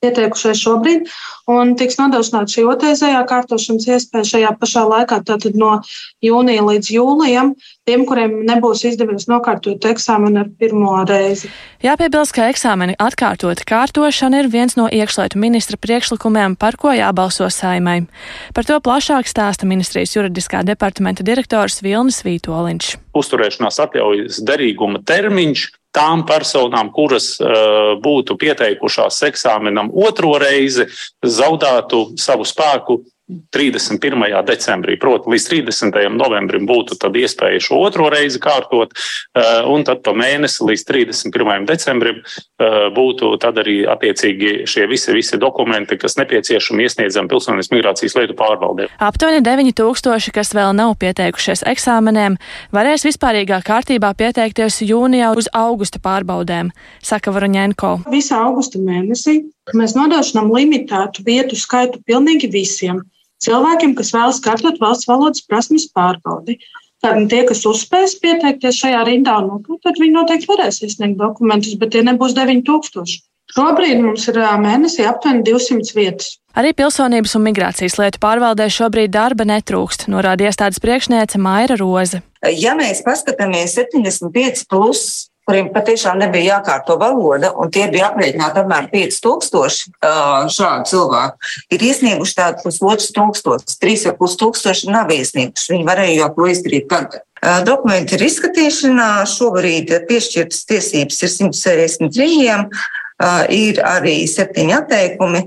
pieteikušies 0.03 0.62
šobrīd, 0.62 1.12
un 1.51 1.74
tiks 1.79 1.98
nodrošināta 2.00 2.53
šī 2.53 2.65
otrreizējā 2.72 3.22
kārtošanas 3.29 3.88
iespēja 3.95 4.29
šajā 4.29 4.51
pašā 4.60 4.83
laikā, 4.89 5.19
tātad 5.27 5.57
no 5.60 5.77
jūnija 6.24 6.63
līdz 6.67 6.91
jūlijam, 6.95 7.53
tiem, 7.88 8.05
kuriem 8.07 8.41
nebūs 8.48 8.86
izdevies 8.88 9.27
nokārtot 9.31 9.83
eksāmenu 9.89 10.43
ar 10.43 10.50
pirmo 10.60 10.95
reizi. 11.07 11.51
Jāpiebilst, 11.83 12.36
ka 12.36 12.48
eksāmeni 12.51 12.95
atkārtot 13.01 13.63
kārtošana 13.67 14.43
ir 14.43 14.51
viens 14.53 14.77
no 14.79 14.88
iekšlietu 14.88 15.39
ministra 15.41 15.79
priekšlikumiem, 15.79 16.55
par 16.60 16.79
ko 16.79 16.93
jābalso 16.95 17.50
saimai. 17.51 18.05
Par 18.55 18.67
to 18.67 18.79
plašāk 18.83 19.27
stāsta 19.27 19.67
ministrijas 19.67 20.15
juridiskā 20.15 20.63
departamenta 20.67 21.25
direktors 21.27 21.81
Vilnis 21.83 22.24
Vītoliņš. 22.24 22.95
Uzturēšanās 23.19 23.79
atļaujas 23.83 24.43
derīguma 24.48 25.03
termiņš 25.07 25.72
tām 25.93 26.25
personām, 26.27 26.91
kuras 26.93 27.35
uh, 27.39 27.93
būtu 28.01 28.38
pieteikušās 28.41 29.21
eksāmenam 29.29 29.91
otro 29.93 30.35
reizi, 30.41 30.88
zaudētu 31.21 32.05
savu 32.19 32.47
spēku 32.47 33.01
31. 33.54 34.46
decembrī, 34.48 34.98
proti, 35.00 35.32
līdz 35.34 35.48
30. 35.50 36.00
novembrim 36.18 36.68
būtu 36.70 36.98
iespēja 36.98 37.62
šo 37.62 37.80
otro 37.86 38.10
reizi 38.13 38.40
kārtot, 38.44 38.94
eh, 39.36 39.63
un 39.70 39.84
tad 39.84 40.04
pa 40.04 40.13
mēnesi 40.18 40.66
līdz 40.68 40.84
31. 40.90 41.66
decembrim 41.70 42.22
eh, 42.24 42.90
būtu 42.96 43.34
tad 43.42 43.60
arī 43.62 43.84
attiecīgi 43.90 44.66
šie 44.70 44.88
visi, 44.90 45.13
visi 45.16 45.38
dokumenti, 45.38 45.98
kas 45.98 46.18
nepieciešami 46.20 46.88
iesniedzami 46.88 47.32
pilsonības 47.32 47.72
migrācijas 47.74 48.18
lietu 48.20 48.38
pārvaldē. 48.40 48.90
Aptuveni 49.04 49.44
9000, 49.46 50.32
kas 50.34 50.54
vēl 50.56 50.74
nav 50.78 50.96
pieteikušies 51.02 51.66
eksāmeniem, 51.74 52.38
varēs 52.74 53.08
vispārīgā 53.08 53.62
kārtībā 53.66 54.13
pieteikties 54.18 54.82
jūnijā 54.88 55.34
uz 55.38 55.50
augusta 55.54 56.02
pārbaudēm, 56.04 56.72
saka 57.04 57.34
Varoņenko. 57.34 57.96
Visā 58.13 58.42
augusta 58.46 58.82
mēnesī 58.82 59.42
mēs 59.78 59.96
nodrošinām 59.98 60.52
limitētu 60.54 61.24
vietu 61.25 61.58
skaitu 61.60 62.02
pilnīgi 62.08 62.50
visiem 62.52 63.02
cilvēkiem, 63.43 63.97
kas 64.00 64.13
vēlas 64.15 64.41
kārtot 64.43 64.79
valsts 64.81 65.09
valodas 65.09 65.43
prasmes 65.47 65.89
pārbaudi. 65.95 66.59
Tad 67.03 67.25
tie, 67.31 67.41
kas 67.47 67.65
uzspēs 67.67 68.15
pieteikties 68.23 68.79
šajā 68.79 69.03
rindā, 69.09 69.35
nu, 69.43 69.59
tad 69.83 70.00
viņi 70.00 70.15
noteikti 70.15 70.47
varēs 70.47 70.79
izsniegt 70.88 71.19
dokumentus, 71.19 71.75
bet 71.79 71.91
tie 71.95 72.03
nebūs 72.07 72.35
9000. 72.38 73.19
Šobrīd 73.53 74.00
mums 74.01 74.23
ir 74.31 74.39
mēnesī 74.63 75.03
aptuveni 75.05 75.43
200 75.45 75.93
vietas. 75.97 76.29
Arī 76.57 76.71
pilsonības 76.77 77.35
un 77.38 77.43
migrācijas 77.47 78.00
lietu 78.00 78.21
pārvaldē 78.23 78.69
šobrīd 78.71 79.12
darba 79.13 79.45
netrūkst, 79.50 80.07
norāda 80.09 80.47
iestādes 80.47 80.81
priekšniece 80.81 81.41
Maira 81.41 81.77
Roze. 81.77 82.23
Ja 82.55 82.73
mēs 82.77 83.03
paskatāmies 83.05 83.75
75 83.77 84.65
plus 84.71 85.03
kuriem 85.47 85.69
patiešām 85.73 86.21
nebija 86.21 86.57
jākārto 86.57 86.95
valoda, 87.01 87.51
un 87.59 87.71
tie 87.73 87.89
bija 87.91 88.12
aprēķināti 88.12 88.62
apmēram 88.62 88.89
5000 88.93 90.51
šādu 90.53 90.89
cilvēku, 90.91 91.51
ir 91.75 91.85
iesnieguši 91.89 92.38
tādu 92.38 92.63
pusotru 92.63 93.09
tūkstošu, 93.17 93.77
trīs 93.81 94.05
ar 94.07 94.17
pus 94.19 94.38
tūkstoši 94.39 94.91
nav 94.93 95.12
iesnieguši. 95.12 95.73
Viņi 95.75 95.88
varēja 95.89 96.19
jau 96.21 96.29
to 96.38 96.50
izdarīt 96.53 96.88
tagad. 96.91 97.23
Dokumenti 97.67 98.15
ir 98.15 98.23
izskatīšanā, 98.29 99.09
šobrīd 99.27 99.91
piešķirtas 100.07 100.63
tiesības 100.69 101.19
ir 101.25 101.33
163, 101.33 102.63
ir 103.51 103.83
arī 103.83 104.15
septiņi 104.31 104.77
atteikumi. 104.79 105.43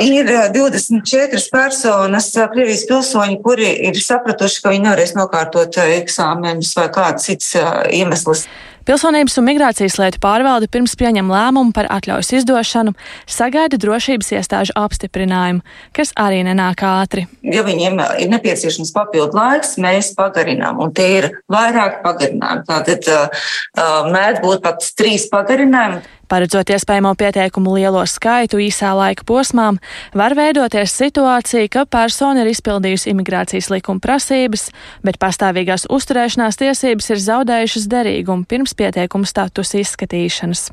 Ir 0.00 0.28
24 0.54 1.42
personas, 1.52 2.30
Krievijas 2.52 2.86
pilsoņi, 2.88 3.36
kuri 3.44 3.68
ir 3.88 3.98
sapratuši, 4.00 4.62
ka 4.64 4.72
viņi 4.72 4.86
nevarēs 4.86 5.12
nokārtot 5.16 5.76
eksāmenus 5.82 6.70
vai 6.78 6.86
kāds 6.94 7.28
cits 7.28 7.50
uh, 7.58 7.82
iemesls. 7.92 8.46
Pilsonības 8.88 9.34
un 9.36 9.44
migrācijas 9.44 9.98
lietu 10.00 10.16
pārvalde 10.22 10.64
pirms 10.72 10.94
pieņem 10.96 11.28
lēmumu 11.28 11.74
par 11.76 11.90
atļaujas 11.92 12.30
izdošanu, 12.38 12.94
sagaida 13.28 13.76
drošības 13.76 14.32
iestāžu 14.38 14.72
apstiprinājumu, 14.80 15.60
kas 15.92 16.14
arī 16.16 16.40
nenāk 16.46 16.86
ātri. 16.88 17.26
Ja 17.44 17.66
viņiem 17.66 18.00
ir 18.24 18.32
nepieciešams 18.32 18.94
papildu 18.96 19.36
laiks, 19.36 19.76
mēs 19.76 20.14
pagarinām, 20.16 20.80
un 20.80 20.96
tie 20.96 21.10
ir 21.18 21.28
vairāk 21.52 22.00
pagarinājumi. 22.06 22.64
Tātad 22.70 23.12
uh, 23.12 24.08
mēdz 24.08 24.40
būt 24.46 24.64
pat 24.64 24.88
trīs 24.96 25.28
pagarinājumi. 25.28 26.06
Paredzot 26.28 26.68
iespējamo 26.68 27.14
pieteikumu 27.16 27.72
lielo 27.78 28.02
skaitu 28.04 28.58
īsā 28.60 28.90
laika 28.92 29.24
posmā, 29.24 29.70
var 30.12 30.34
veidoties 30.36 30.92
situācija, 30.92 31.70
ka 31.72 31.86
persona 31.88 32.42
ir 32.44 32.50
izpildījusi 32.52 33.14
imigrācijas 33.14 33.70
likuma 33.72 34.02
prasības, 34.04 34.66
bet 35.00 35.16
pastāvīgās 35.22 35.86
uzturēšanās 35.88 36.60
tiesības 36.60 37.08
ir 37.14 37.22
zaudējušas 37.24 37.88
derīgumu 37.88 38.44
pirms 38.48 38.76
pieteikuma 38.78 39.28
statusa 39.28 39.80
izskatīšanas. 39.82 40.68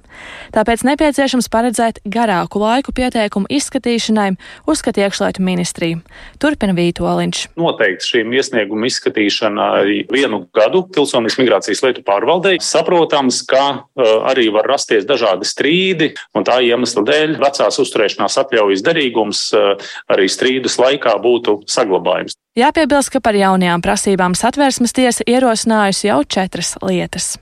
Tāpēc 0.55 0.85
nepieciešams 0.87 1.49
paredzēt 1.51 2.01
garāku 2.05 2.61
laiku 2.61 2.93
pieteikumu 2.95 3.49
izskatīšanai, 3.51 4.35
uzskata 4.69 5.05
iekšlietu 5.05 5.43
ministrija. 5.45 6.01
Turpina 6.41 6.75
Vītoliņš. 6.77 7.41
Noteikti 7.59 8.11
šīm 8.11 8.35
iesniegumu 8.37 8.89
izskatīšanai 8.89 10.05
vienu 10.11 10.43
gadu 10.55 10.85
pilsonības 10.95 11.39
migrācijas 11.41 11.83
lietu 11.85 12.05
pārvaldē. 12.05 12.55
Saprotams, 12.63 13.41
ka 13.49 13.65
uh, 13.73 14.13
arī 14.29 14.47
var 14.53 14.69
rasties 14.69 15.07
dažādi 15.07 15.47
strīdi, 15.47 16.11
un 16.35 16.45
tā 16.47 16.59
iemesla 16.65 17.03
dēļ 17.07 17.37
vecās 17.41 17.79
uzturēšanās 17.83 18.39
atļaujas 18.43 18.83
derīgums 18.85 19.45
eh, 19.55 19.93
arī 20.11 20.27
strīdus 20.31 20.79
laikā 20.81 21.15
būtu 21.23 21.61
saglabājums. 21.71 22.37
Jāpiebilst, 22.55 23.11
ka 23.11 23.19
par 23.23 23.35
jaunajām 23.35 23.83
prasībām 23.83 24.35
satversmes 24.37 24.95
tiesa 24.95 25.25
ierosinājusi 25.27 26.07
jau 26.07 26.21
četras 26.23 26.75
lietas. 26.85 27.35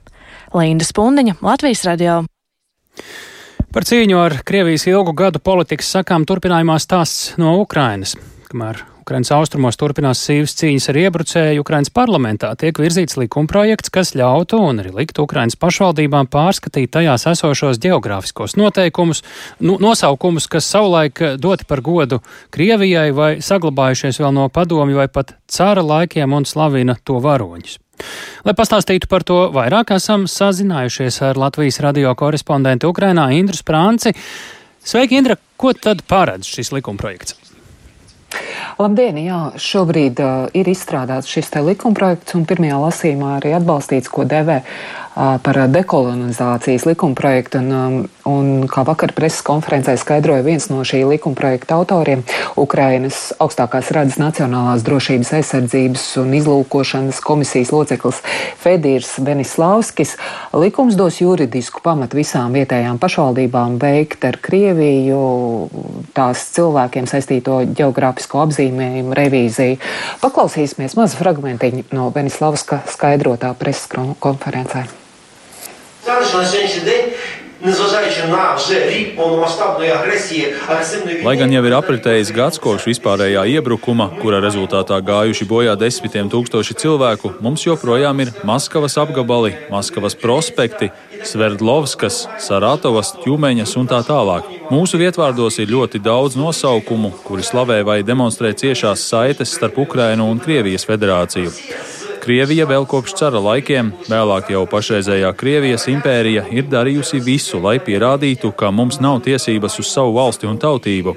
Linda 0.54 0.86
Spundiņa, 0.86 1.34
Latvijas 1.42 1.82
radio. 1.88 2.22
Par 3.74 3.82
cīņu 3.82 4.18
ar 4.22 4.38
Krievijas 4.46 4.86
ilgu 4.86 5.16
gadu 5.18 5.42
politikas 5.42 5.88
sakām 5.96 6.22
turpinājumā 6.28 6.78
stāsts 6.78 7.32
no 7.42 7.56
Ukrainas. 7.58 8.14
Kamēr 8.46 8.84
Ukrainas 9.04 9.32
austrumos 9.34 9.76
turpinās 9.76 10.22
sīvas 10.24 10.54
cīņas 10.56 10.86
ar 10.92 10.98
iebrucēju. 11.02 11.60
Ukrainas 11.60 11.90
parlamentā 11.92 12.52
tiek 12.56 12.78
virzīts 12.80 13.18
likumprojekts, 13.20 13.92
kas 13.92 14.14
ļautu 14.16 14.62
un 14.62 14.80
arī 14.80 14.94
liktu 14.94 15.26
Ukrainas 15.26 15.58
pašvaldībām 15.60 16.30
pārskatīt 16.32 16.94
tajās 16.94 17.26
esošos 17.34 17.82
geogrāfiskos 17.82 18.56
noteikumus, 18.56 19.20
nu, 19.60 19.76
nosaukumus, 19.82 20.48
kas 20.48 20.70
savulaik 20.70 21.20
doti 21.36 21.68
par 21.68 21.84
godu 21.84 22.22
Krievijai 22.54 23.10
vai 23.12 23.32
saglabājušies 23.44 24.22
vēl 24.22 24.38
no 24.38 24.48
padomju 24.48 25.02
vai 25.02 25.10
pat 25.12 25.34
cara 25.50 25.84
laikiem 25.84 26.38
un 26.38 26.48
slavina 26.48 26.96
to 27.04 27.18
varoņus. 27.20 27.82
Lai 28.44 28.54
pastāstītu 28.56 29.08
par 29.08 29.24
to 29.26 29.38
vairāk, 29.54 29.94
esam 29.96 30.26
sazinājušies 30.30 31.20
ar 31.30 31.40
Latvijas 31.40 31.80
radio 31.84 32.12
korespondentu 32.18 32.90
Ukrainā 32.92 33.30
Indru 33.36 33.56
Sprānci. 33.56 34.14
Sveiki, 34.84 35.16
Indra! 35.20 35.38
Ko 35.56 35.72
tad 35.72 36.02
paredz 36.10 36.48
šis 36.50 36.74
likumprojekts? 36.74 37.38
Labdien! 38.74 39.20
Jā, 39.22 39.38
šobrīd 39.60 40.20
uh, 40.20 40.48
ir 40.56 40.68
izstrādāts 40.68 41.30
šis 41.30 41.52
likumprojekts 41.54 42.34
un 42.34 42.42
pirmajā 42.48 42.80
lasījumā 42.82 43.36
arī 43.38 43.54
atbalstīts, 43.54 44.10
ko 44.10 44.26
devē 44.26 44.64
par 45.14 45.58
dekolonizācijas 45.70 46.86
likumprojektu. 46.88 47.58
Un, 47.58 48.08
un 48.26 48.48
kā 48.70 48.82
vakar 48.86 49.14
preses 49.14 49.44
konferencē 49.46 49.94
skaidroja 50.00 50.42
viens 50.46 50.66
no 50.70 50.82
šī 50.86 51.04
likumprojekta 51.08 51.78
autoriem, 51.78 52.24
Ukrainas 52.58 53.32
augstākās 53.42 53.92
redzes 53.94 54.18
Nacionālās 54.18 54.84
drošības 54.86 55.32
aizsardzības 55.38 56.06
un 56.22 56.34
izlūkošanas 56.38 57.20
komisijas 57.24 57.72
loceklis 57.74 58.22
Fedīrs 58.62 59.14
Benislavskis, 59.24 60.16
likums 60.56 60.98
dos 60.98 61.20
juridisku 61.22 61.82
pamatu 61.84 62.18
visām 62.18 62.56
vietējām 62.56 62.98
pašvaldībām 63.02 63.78
veikt 63.82 64.26
ar 64.26 64.40
Krieviju 64.42 65.22
tās 66.16 66.48
cilvēkiem 66.56 67.06
saistīto 67.10 67.60
geogrāfisko 67.70 68.42
apzīmējumu 68.48 69.16
revīziju. 69.18 69.78
Paklausīsimies 70.24 70.98
mazu 70.98 71.22
fragmentiņu 71.22 71.88
no 71.94 72.10
Benislavska 72.14 72.82
skaidrotā 72.90 73.54
preses 73.58 73.88
konferencē. 74.20 75.03
Також 76.03 76.33
на 76.33 76.45
сьогоднішній 76.45 76.81
день 76.81 77.05
Незважаючи 77.61 78.27
на 78.29 78.55
вже 78.55 78.89
рік 78.89 79.15
повномасштабної 79.15 79.91
агресії, 79.91 80.53
агресивної 80.67 81.23
Lai 81.23 81.35
gan 81.35 81.51
jau 81.51 81.63
ir 81.67 81.75
apritējis 81.75 82.31
gads 82.31 82.59
kopš 82.63 82.85
vispārējā 82.87 83.43
iebrukuma, 83.59 84.07
kura 84.21 84.39
rezultātā 84.39 85.01
gājuši 85.03 85.43
bojā 85.43 85.73
desmitiem 85.75 86.31
tūkstoši 86.31 86.77
cilvēku, 86.79 87.33
mums 87.43 87.67
joprojām 87.67 88.23
ir 88.23 88.31
Maskavas 88.47 88.95
apgabali, 89.03 89.51
Maskavas 89.67 90.15
prospekti, 90.15 90.87
Sverdlovskas, 91.27 92.21
Saratovas, 92.39 93.11
Ķumeņas 93.25 93.75
un 93.75 93.91
tā 93.91 93.99
tālāk. 94.07 94.47
Mūsu 94.71 94.95
vietvārdos 95.03 95.59
ir 95.59 95.67
ļoti 95.75 95.99
daudz 95.99 96.39
nosaukumu, 96.39 97.11
kuri 97.27 97.43
slavē 97.43 97.83
vai 97.83 97.99
demonstrē 98.07 98.55
ciešās 98.55 99.03
saites 99.03 99.51
starp 99.59 99.83
Ukrainu 99.83 100.31
un 100.31 100.39
Krievijas 100.39 100.87
federāciju. 100.87 101.51
Krievija 102.24 102.64
vēl 102.64 102.86
kopš 102.88 103.12
cara 103.18 103.40
laikiem, 103.42 103.90
vēlāk 104.08 104.46
jau 104.54 104.62
pašreizējā 104.70 105.28
Krievijas 105.36 105.84
impērija, 105.92 106.46
ir 106.56 106.64
darījusi 106.72 107.20
visu, 107.20 107.58
lai 107.60 107.74
pierādītu, 107.84 108.48
ka 108.56 108.70
mums 108.72 108.96
nav 109.04 109.18
tiesības 109.26 109.76
uz 109.82 109.90
savu 109.92 110.14
valsti 110.16 110.48
un 110.48 110.56
tautību. 110.62 111.12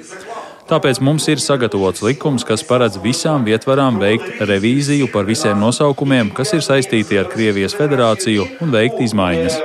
Tāpēc 0.68 1.00
mums 1.00 1.24
ir 1.32 1.40
sagatavots 1.40 2.04
likums, 2.04 2.44
kas 2.44 2.60
paredz 2.68 3.00
visām 3.00 3.46
vietvarām 3.48 3.96
veikt 4.02 4.42
revīziju 4.50 5.08
par 5.14 5.24
visiem 5.24 5.56
nosaukumiem, 5.64 6.28
kas 6.36 6.52
ir 6.58 6.60
saistīti 6.66 7.16
ar 7.16 7.32
Krievijas 7.32 7.78
federāciju, 7.78 8.44
un 8.60 8.76
veikt 8.76 9.00
izmaiņas. 9.08 9.56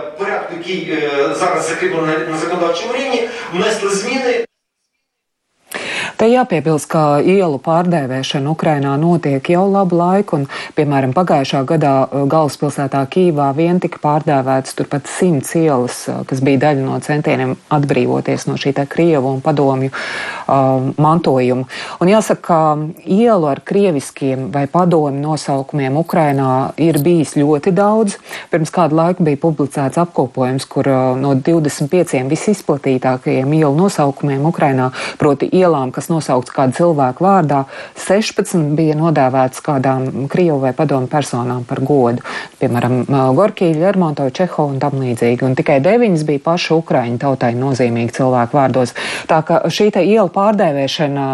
Te 6.23 6.29
jāpiebilst, 6.31 6.87
ka 6.87 7.17
ielu 7.19 7.57
pārdēvēšana 7.59 8.47
Ukrainā 8.53 8.93
notiek 8.95 9.43
jau 9.51 9.65
labu 9.67 9.97
laiku, 9.99 10.37
un, 10.39 10.45
piemēram, 10.71 11.11
pagājušā 11.11 11.59
gadā 11.67 11.91
uh, 12.05 12.21
galvaspilsētā 12.31 13.01
Kīvā 13.11 13.49
vien 13.57 13.81
tika 13.83 13.99
pārdēvēts 13.99 14.77
turpat 14.77 15.11
simts 15.11 15.51
ielas, 15.59 15.97
uh, 16.07 16.21
kas 16.23 16.39
bija 16.39 16.61
daļa 16.61 16.85
no 16.85 16.95
centieniem 17.03 17.57
atbrīvoties 17.67 18.47
no 18.47 18.55
šī 18.55 18.71
Krievu 18.87 19.33
un 19.33 19.41
padomju 19.43 19.89
uh, 19.91 20.93
mantojuma. 20.95 21.67
Un 21.99 22.13
jāsaka, 22.13 22.39
ka 22.47 22.61
ielu 23.03 23.51
ar 23.51 23.59
krieviskiem 23.59 24.47
vai 24.55 24.63
padomju 24.71 25.19
nosaukumiem 25.19 25.99
Ukrainā 25.99 26.71
ir 26.79 27.01
bijis 27.03 27.35
ļoti 27.35 27.75
daudz. 27.75 28.15
Pirms 28.47 28.71
kādu 28.71 28.95
laiku 29.01 29.27
bija 29.27 29.41
publicēts 29.43 29.99
apkopojums, 29.99 30.69
kur 30.71 30.87
uh, 30.87 31.19
no 31.19 31.35
25 31.35 32.23
visizplatītākajiem 32.31 33.59
ielu 33.59 33.75
nosaukumiem 33.75 34.47
Ukrainā, 34.47 34.93
proti 35.19 35.51
ielām, 35.51 35.91
kas 35.91 36.12
nosaukts 36.13 36.53
kādu 36.53 36.77
cilvēku 36.77 37.25
vārdā, 37.25 37.63
16 37.99 38.73
bija 38.77 38.95
nodēvēts 38.99 39.63
kādām 39.65 40.27
Krievu 40.31 40.61
vai 40.63 40.71
padomu 40.77 41.09
personām 41.11 41.65
par 41.67 41.81
godu. 41.83 42.23
Piemēram, 42.61 43.03
Gorkija, 43.35 43.75
Lermontovi, 43.81 44.31
Čeho 44.37 44.67
un 44.71 44.79
tam 44.79 44.99
līdzīgi. 45.01 45.43
Un 45.43 45.57
tikai 45.57 45.79
9 45.83 46.23
bija 46.27 46.43
paši 46.45 46.73
Ukraiņu 46.77 47.19
tautai 47.21 47.51
nozīmīgi 47.57 48.15
cilvēku 48.19 48.57
vārdos. 48.57 48.95
Tā 49.29 49.41
ka 49.45 49.63
šī 49.67 49.89
iela 49.99 50.29
pārdēvēšana 50.33 51.25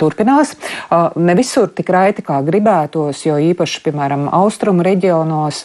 turpinās. 0.00 0.56
Ne 1.16 1.36
visur 1.38 1.70
tik 1.72 1.90
raiti, 1.94 2.24
kā 2.26 2.40
gribētos, 2.46 3.22
jo 3.26 3.38
īpaši, 3.40 3.82
piemēram, 3.86 4.26
austrumu 4.34 4.84
reģionos 4.86 5.62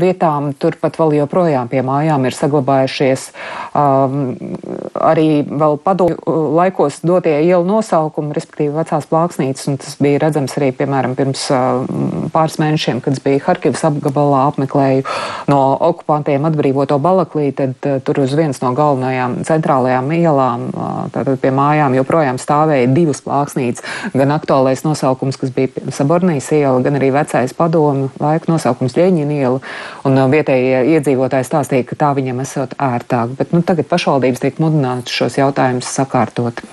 vietām 0.00 0.52
turpat 0.58 0.98
vēl 0.98 1.18
joprojām 1.20 1.70
pie 1.70 1.84
mājām 1.86 2.26
ir 2.26 2.34
saglabājušies 2.36 3.28
arī 3.74 5.28
vēl 5.46 5.78
padomju 5.84 6.36
laikos 6.58 7.00
dotie 7.06 7.36
ielu 7.44 7.53
nosaukumi, 7.62 8.34
respektīvi 8.34 8.74
vecās 8.74 9.06
plāksnītes, 9.06 9.68
un 9.70 9.78
tas 9.78 9.94
bija 10.02 10.24
redzams 10.24 10.56
arī, 10.58 10.72
piemēram, 10.74 11.14
pirms 11.18 11.46
pāris 12.34 12.58
mēnešiem, 12.58 13.02
kad 13.04 13.14
es 13.14 13.22
biju 13.22 13.42
Harkivas 13.44 13.84
apgabalā, 13.86 14.42
apmeklēju 14.50 15.04
no 15.52 15.60
okupantiem 15.88 16.48
atbrīvoto 16.48 16.98
Balaklī, 17.02 17.50
tad 17.56 17.76
tur 18.06 18.20
uz 18.24 18.34
viens 18.34 18.58
no 18.64 18.72
galvenajām 18.76 19.38
centrālajām 19.46 20.10
ielām, 20.16 20.66
tātad 21.14 21.38
pie 21.42 21.52
mājām 21.54 21.96
joprojām 22.00 22.40
stāvēja 22.42 22.90
divas 22.94 23.22
plāksnītes, 23.24 23.84
gan 24.16 24.34
aktuālais 24.34 24.84
nosaukums, 24.86 25.38
kas 25.40 25.54
bija 25.54 25.92
Sabornijas 25.94 26.50
iela, 26.56 26.82
gan 26.84 26.98
arī 26.98 27.12
vecais 27.14 27.54
padomu 27.56 28.10
laika 28.22 28.50
nosaukums 28.52 28.96
Ļeņina 28.98 29.38
iela, 29.38 29.60
un 30.08 30.22
vietējie 30.32 30.84
iedzīvotāji 30.96 31.50
stāstīja, 31.50 31.88
ka 31.90 32.00
tā 32.00 32.14
viņam 32.16 32.42
esot 32.44 32.78
ērtāk, 32.80 33.36
bet 33.38 33.52
nu, 33.54 33.62
tagad 33.66 33.90
pašvaldības 33.90 34.42
tiek 34.42 34.62
mudinātas 34.62 35.14
šos 35.14 35.38
jautājumus 35.40 35.90
sakārtot. 35.90 36.64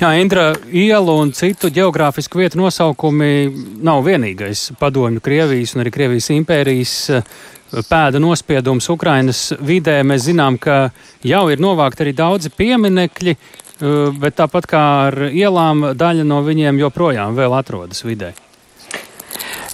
Jā, 0.00 0.10
Indra, 0.20 0.50
ielu 0.72 1.16
un 1.22 1.32
citu 1.36 1.70
geogrāfisku 1.72 2.40
vietu 2.40 2.58
nosaukumi 2.60 3.48
nav 3.84 4.04
vienīgais 4.06 4.72
padomju 4.80 5.22
Krievijas 5.24 5.74
un 5.76 5.84
arī 5.84 5.92
Krievijas 5.94 6.30
impērijas 6.34 6.94
pēda 7.88 8.20
nospiedums 8.22 8.88
Ukrainas 8.92 9.48
vidē. 9.60 10.00
Mēs 10.06 10.28
zinām, 10.28 10.58
ka 10.58 10.88
jau 11.26 11.44
ir 11.50 11.62
novākti 11.62 12.04
arī 12.04 12.14
daudzi 12.16 12.52
pieminekļi, 12.54 13.36
bet 14.20 14.38
tāpat 14.38 14.68
kā 14.70 14.84
ar 15.08 15.20
ielām, 15.30 15.90
daļa 15.98 16.26
no 16.28 16.42
viņiem 16.46 16.78
joprojām 16.84 17.34
vēl 17.38 17.58
atrodas 17.58 18.04
vidē. 18.06 18.34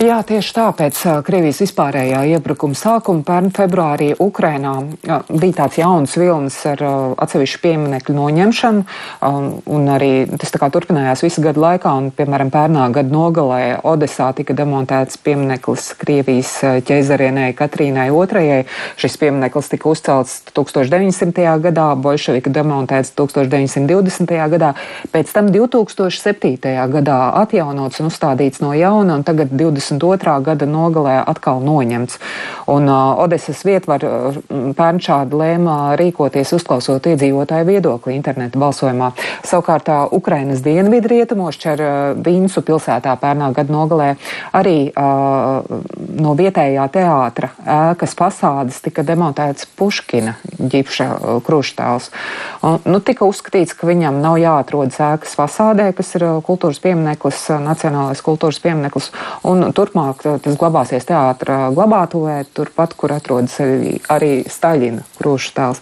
Jā, 0.01 0.23
tieši 0.25 0.55
tāpēc 0.57 0.99
Krievijas 1.27 1.59
vispārējā 1.61 2.23
iebrukuma 2.33 2.73
sākuma 2.73 3.21
pērn 3.21 3.51
februārī 3.53 4.07
Ukrainā 4.17 4.71
bija 5.29 5.57
tāds 5.59 5.77
jauns 5.77 6.15
vilnis 6.17 6.55
ar 6.71 6.81
atsevišķu 7.21 7.59
pieminekļu 7.61 8.15
noņemšanu, 8.17 8.85
un 9.77 9.91
arī 9.93 10.09
tas 10.41 10.55
tā 10.55 10.61
kā 10.63 10.71
turpinājās 10.73 11.21
visu 11.21 11.45
gadu 11.45 11.61
laikā, 11.61 11.93
un, 12.01 12.09
piemēram, 12.17 12.49
pērnā 12.55 12.87
gada 12.97 13.13
nogalē 13.13 13.59
Odesā 13.91 14.31
tika 14.39 14.57
demontēts 14.57 15.21
piemineklis 15.21 15.91
Krievijas 16.01 16.55
ķeizarienei 16.89 17.53
Katrīnai 17.61 18.09
II. 18.09 18.65
Šis 18.97 19.21
piemineklis 19.21 19.69
tika 19.75 19.93
uzcelts 19.93 20.39
1900. 20.57 21.45
gadā, 21.69 21.91
bolševika 22.01 22.55
demontēts 22.57 23.13
1920. 23.21 24.33
gadā, 24.57 24.73
pēc 25.13 25.37
tam 25.37 25.53
2007. 25.53 26.57
gadā 26.97 27.21
atjaunots 27.45 28.01
un 28.01 28.09
uzstādīts 28.09 28.65
no 28.65 28.73
jauna, 28.73 29.21
un 29.21 29.29
tagad 29.29 29.53
20. 29.53 29.90
22. 29.99 30.37
gada 30.47 30.67
nogalē 30.67 31.17
atkal 31.27 31.61
noņemts. 31.65 32.19
Un 32.71 32.89
uh, 32.89 33.19
Odesas 33.25 33.63
vietvar 33.67 34.05
uh, 34.07 34.39
pērnšādi 34.77 35.37
lēma 35.41 35.77
rīkoties 36.01 36.55
uzklausot 36.57 37.09
iedzīvotāju 37.11 37.69
viedokli 37.69 38.15
interneta 38.17 38.61
balsojumā. 38.61 39.13
Savukārt 39.47 39.91
uh, 39.91 40.07
Ukrainas 40.17 40.63
dienvidu 40.67 41.11
rietumos 41.13 41.59
ķer 41.61 41.85
uh, 41.85 41.93
Vinsu 42.25 42.63
pilsētā 42.67 43.17
pērnā 43.21 43.51
gada 43.57 43.75
nogalē 43.75 44.11
arī 44.57 44.77
uh, 44.91 45.63
no 46.21 46.37
vietējā 46.39 46.87
teātra 46.95 47.53
ēkas 47.65 48.17
fasādes 48.19 48.81
tika 48.85 49.05
demontēts 49.07 49.69
Puškina 49.79 50.37
ģipša 50.61 51.07
kruštāls. 51.47 52.11
Un, 52.67 52.79
nu, 52.85 53.01
tika 53.05 53.29
uzskatīts, 53.29 53.75
ka 53.77 53.89
viņam 53.89 54.21
nav 54.23 54.39
jāatrodas 54.41 55.01
ēkas 55.01 55.37
fasādē, 55.39 55.91
kas 55.97 56.15
ir 56.19 56.27
uh, 56.27 56.41
kultūras 56.45 56.81
piemineklis, 56.85 57.43
uh, 57.51 57.61
nacionālais 57.65 58.23
kultūras 58.25 58.61
piemineklis, 58.63 59.11
un 59.49 59.71
turpmāk 59.77 60.25
tas 60.45 60.59
glabāsies 60.61 61.09
teātra 61.09 61.71
glabātuvē, 61.77 62.43
turpat, 62.57 62.97
kur 62.99 63.17
atrodas 63.17 63.57
arī, 63.63 63.97
arī 64.13 64.33
Staļina 64.51 65.07
krūšu 65.21 65.55
tēls. 65.57 65.81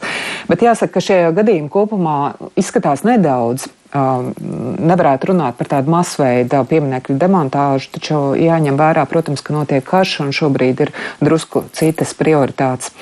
Bet 0.48 0.64
jāsaka, 0.64 0.98
ka 0.98 1.04
šie 1.04 1.18
gadījumi 1.36 1.72
kopumā 1.72 2.18
izskatās 2.58 3.04
nedaudz 3.06 3.68
nevarētu 3.94 5.30
runāt 5.30 5.56
par 5.56 5.68
tādu 5.70 5.92
masveida 5.92 6.60
pieminekļu 6.68 7.16
demontāžu, 7.18 7.88
taču 7.96 8.18
jāņem 8.36 8.76
vērā, 8.76 9.06
protams, 9.08 9.40
ka 9.40 9.54
notiek 9.56 9.84
karš 9.84 10.18
un 10.26 10.32
šobrīd 10.36 10.82
ir 10.84 10.92
drusku 11.24 11.64
citas 11.72 12.12
prioritātes. 12.18 12.92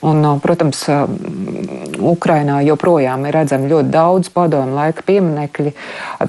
Un, 0.00 0.22
protams, 0.40 0.86
Ukrainā 2.00 2.60
joprojām 2.64 3.26
ir 3.28 3.36
redzami 3.36 3.68
ļoti 3.68 3.92
daudz 3.92 4.30
padomu 4.32 4.78
laika 4.78 5.04
pieminekļi, 5.04 5.74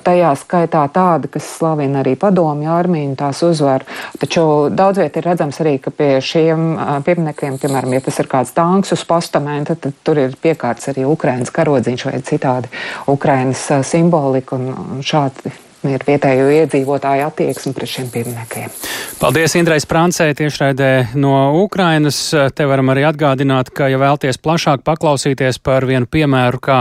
tajā 0.03 0.33
skaitā 0.41 0.83
tādi, 0.91 1.31
kas 1.31 1.47
slavina 1.55 2.01
arī 2.01 2.17
padomju 2.19 2.73
armiju 2.75 3.13
un 3.13 3.15
tās 3.19 3.39
uzvar. 3.47 3.87
Taču 4.19 4.43
daudz 4.75 4.99
viet 4.99 5.15
ir 5.15 5.27
redzams 5.29 5.61
arī, 5.63 5.77
ka 5.79 5.95
pie 5.95 6.11
šiem 6.19 6.75
pieminekļiem, 7.07 7.57
piemēram, 7.63 7.95
ja 7.95 8.03
tas 8.03 8.19
ir 8.19 8.31
kāds 8.31 8.51
tanks 8.57 8.91
uz 8.97 9.07
postamenta, 9.07 9.79
tad 9.79 9.95
tur 10.03 10.19
ir 10.19 10.35
piekārts 10.35 10.91
arī 10.91 11.07
Ukrainas 11.07 11.55
karodziņš 11.55 12.07
vai 12.09 12.19
citādi 12.27 12.71
Ukrainas 13.11 13.69
simbolika 13.87 14.59
un 14.59 14.99
šādi 14.99 15.55
ir 15.89 16.03
vietējo 16.05 16.49
iedzīvotāju 16.61 17.25
attieksme 17.25 17.73
pret 17.73 17.89
šiem 17.89 18.09
pieminekļiem. 18.13 18.73
Paldies 19.21 19.55
Indrais 19.57 19.85
Prancē 19.89 20.27
tiešraidē 20.37 21.13
no 21.21 21.33
Ukrainas. 21.61 22.17
Te 22.55 22.65
varam 22.69 22.91
arī 22.93 23.03
atgādināt, 23.09 23.71
ka, 23.73 23.89
ja 23.89 23.99
vēlties 24.01 24.39
plašāk 24.41 24.85
paklausīties 24.85 25.59
par 25.61 25.85
vienu 25.89 26.09
piemēru, 26.09 26.61
kā 26.61 26.77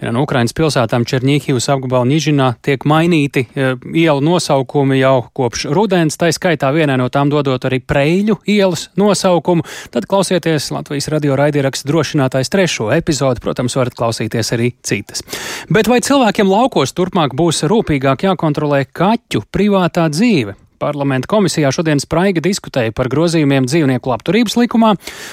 viena 0.00 0.14
no 0.16 0.24
Ukrainas 0.26 0.54
pilsētām 0.54 1.06
Černīhivas 1.06 1.68
apgabala 1.74 2.06
Nižinā 2.08 2.52
tiek 2.64 2.86
mainīti 2.86 3.44
e, 3.46 3.74
ielu 3.94 4.22
nosaukumi 4.24 5.00
jau 5.00 5.26
kopš 5.34 5.66
rudens, 5.74 6.18
tai 6.18 6.30
skaitā 6.34 6.70
vienai 6.74 6.98
no 7.00 7.10
tām 7.14 7.32
dodot 7.32 7.66
arī 7.66 7.80
Preļu 7.82 8.40
ielas 8.50 8.88
nosaukumu, 8.98 9.66
tad 9.94 10.06
klausieties 10.10 10.70
Latvijas 10.74 11.10
radio 11.14 11.38
raidierakstu 11.38 11.90
drošinātājs 11.90 12.52
trešo 12.54 12.90
epizodi, 12.94 13.42
protams, 13.44 13.78
varat 13.78 13.98
klausīties 13.98 14.54
arī 14.56 14.72
citas. 14.82 15.22
Bet 15.70 15.90
vai 15.90 16.00
cilvēkiem 16.04 16.50
laukos 16.50 16.94
turpmāk 16.94 17.34
būs 17.38 17.64
rūpīgāk 17.70 18.28
jākontrolē? 18.28 18.43
Jākontrolē 18.44 18.84
kaķu 18.92 19.44
privātā 19.52 20.08
dzīve. 20.12 20.54
Parlamenta 20.78 21.28
komisijā 21.30 21.70
šodien 21.72 22.00
spraigi 22.02 22.42
diskutēja 22.44 22.92
par 22.92 23.08
grozījumiem 23.08 23.64
dzīvnieku 23.64 24.10
labturības 24.10 24.58
likumā, 24.58 24.90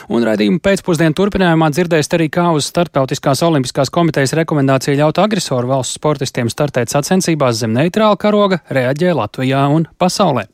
un 0.07 0.23
raidījuma 0.23 0.61
pēcpusdienu 0.63 1.17
turpinājumā 1.17 1.71
dzirdēs 1.73 2.11
arī, 2.15 2.29
kā 2.31 2.53
uz 2.55 2.69
Startautiskās 2.69 3.41
olimpiskās 3.43 3.91
komitejas 3.91 4.37
rekomendāciju 4.37 5.01
ļaut 5.01 5.19
agresoru 5.25 5.73
valsts 5.73 5.99
sportistiem 5.99 6.47
startēt 6.47 6.93
sacensībās 6.93 7.59
zem 7.65 7.75
neitrāla 7.75 8.15
karoga, 8.21 8.61
reaģē 8.69 9.17
Latvijā 9.17 9.67
un 9.75 9.89
pasaulē. 9.99 10.47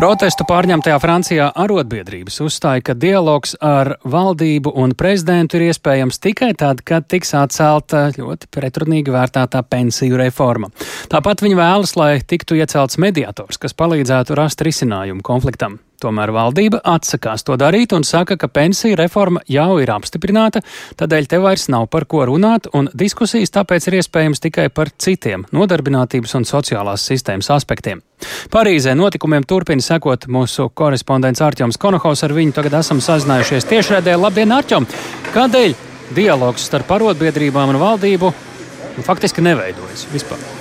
Protestu 0.00 0.46
pārņemtajā 0.48 0.96
Francijā 0.96 1.46
arotbiedrības 1.60 2.38
uzstāja, 2.40 2.80
ka 2.80 2.94
dialogs 2.96 3.50
ar 3.60 3.98
valdību 4.08 4.72
un 4.80 4.94
prezidentu 4.96 5.58
ir 5.58 5.66
iespējams 5.66 6.22
tikai 6.24 6.54
tad, 6.56 6.80
kad 6.88 7.04
tiks 7.04 7.34
atcelta 7.36 8.06
ļoti 8.14 8.48
pretrunīgi 8.48 9.12
vērtētā 9.12 9.60
pensiju 9.68 10.16
reforma. 10.22 10.72
Tāpat 11.12 11.44
viņi 11.44 11.60
vēlas, 11.60 11.92
lai 12.00 12.14
tiktu 12.24 12.56
iecelts 12.56 12.96
mediators, 12.96 13.60
kas 13.60 13.76
palīdzētu 13.76 14.40
rast 14.40 14.64
risinājumu 14.64 15.20
konfliktam. 15.20 15.76
Tomēr 16.00 16.32
valdība 16.32 16.80
atsakās 16.88 17.44
to 17.44 17.56
darīt 17.60 17.92
un 17.96 18.04
saka, 18.08 18.38
ka 18.40 18.48
pensiju 18.48 18.96
reforma 18.96 19.42
jau 19.50 19.78
ir 19.82 19.92
apstiprināta, 19.92 20.62
tādēļ 21.00 21.28
te 21.28 21.40
vairs 21.42 21.68
nav 21.72 21.88
par 21.92 22.06
ko 22.08 22.24
runāt, 22.30 22.70
un 22.76 22.88
diskusijas 22.96 23.52
tāpēc 23.52 23.88
ir 23.90 23.98
iespējams 24.00 24.40
tikai 24.46 24.68
par 24.72 24.92
citiem 24.96 25.44
nodarbinātības 25.52 26.36
un 26.38 26.48
sociālās 26.48 27.04
sistēmas 27.10 27.50
aspektiem. 27.52 28.00
Parīzē 28.52 28.94
notikumiem 28.96 29.44
turpina 29.48 29.84
sekot 29.84 30.26
mūsu 30.28 30.68
korespondents 30.76 31.40
Arķoms 31.44 31.80
Konohaus. 31.80 32.24
Ar 32.24 32.36
viņu 32.36 32.56
tagad 32.56 32.78
esam 32.80 33.00
sazinājušies 33.04 33.68
tiešraidē. 33.70 34.16
Labdien, 34.20 34.52
Arķom! 34.56 34.88
Kādēļ 35.34 35.76
dialogs 36.16 36.68
starp 36.68 36.90
arotbiedrībām 36.98 37.74
un 37.74 37.80
valdību 37.80 38.32
faktiski 39.06 39.44
neveidojas 39.44 40.08
vispār. 40.12 40.59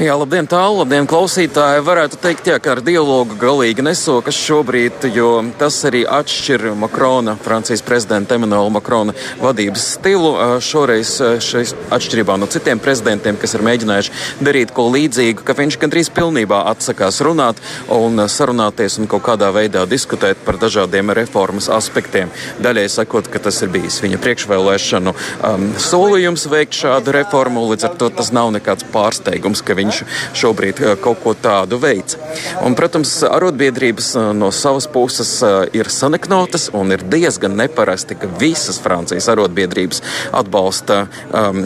Jā, 0.00 0.14
labdien, 0.16 0.46
tālu, 0.48 0.78
labdien, 0.78 1.04
klausītāji. 1.04 1.82
Varētu 1.84 2.16
teikt, 2.22 2.46
jā, 2.48 2.54
ka 2.56 2.70
ar 2.72 2.80
dialogu 2.80 3.34
galīgi 3.36 3.82
nesokas 3.84 4.38
šobrīd, 4.40 5.02
jo 5.12 5.42
tas 5.60 5.76
arī 5.84 6.06
atšķir 6.08 6.70
Makrona, 6.80 7.34
Francijas 7.44 7.82
prezidenta 7.84 8.38
Emanuela 8.38 8.72
Makrona 8.72 9.12
vadības 9.42 9.84
stilu. 9.98 10.30
Šoreiz, 10.64 11.10
šeit, 11.44 11.74
atšķirībā 11.92 12.38
no 12.40 12.48
citiem 12.48 12.80
prezidentiem, 12.80 13.36
kas 13.36 13.52
ir 13.58 13.64
mēģinājuši 13.66 14.14
darīt 14.40 14.72
ko 14.72 14.86
līdzīgu, 14.94 15.44
ka 15.44 15.58
viņš 15.58 15.76
gandrīz 15.84 16.08
pilnībā 16.16 16.62
atsakās 16.72 17.20
runāt 17.20 17.60
un 17.92 18.24
sarunāties 18.24 18.96
un 19.02 19.10
kaut 19.12 19.26
kādā 19.28 19.52
veidā 19.52 19.84
diskutēt 19.84 20.40
par 20.48 20.56
dažādiem 20.64 21.12
reformas 21.20 21.68
aspektiem. 21.68 22.32
Daļai 22.64 22.86
sakot, 22.88 23.28
ka 23.28 23.44
tas 23.50 23.60
ir 23.60 23.74
bijis 23.76 24.00
viņa 24.00 24.22
priekšvēlēšanu 24.24 25.12
um, 25.12 25.70
solījums 25.90 26.48
veikt 26.48 26.80
šādu 26.80 27.18
reformu, 27.20 27.68
līdz 27.74 27.90
ar 27.92 28.00
to 28.00 28.08
tas 28.16 28.32
nav 28.32 28.48
nekāds 28.56 28.88
pārsteigums, 28.96 29.60
ka 29.60 29.76
viņi 29.76 29.89
viņš 29.90 30.38
šobrīd 30.38 30.82
eh, 30.84 30.96
kaut 31.02 31.20
ko 31.24 31.34
tādu 31.34 31.80
veic. 31.82 32.16
Un, 32.64 32.76
protams, 32.78 33.20
arotbiedrības 33.26 34.12
eh, 34.16 34.30
no 34.36 34.50
savas 34.54 34.88
puses 34.90 35.32
eh, 35.42 35.80
ir 35.80 35.90
saneknotas 35.92 36.70
un 36.76 36.94
ir 36.94 37.04
diezgan 37.10 37.56
neparasti, 37.58 38.18
ka 38.18 38.30
visas 38.40 38.80
Francijas 38.82 39.28
arotbiedrības 39.32 40.02
atbalsta, 40.36 41.04
um, 41.34 41.64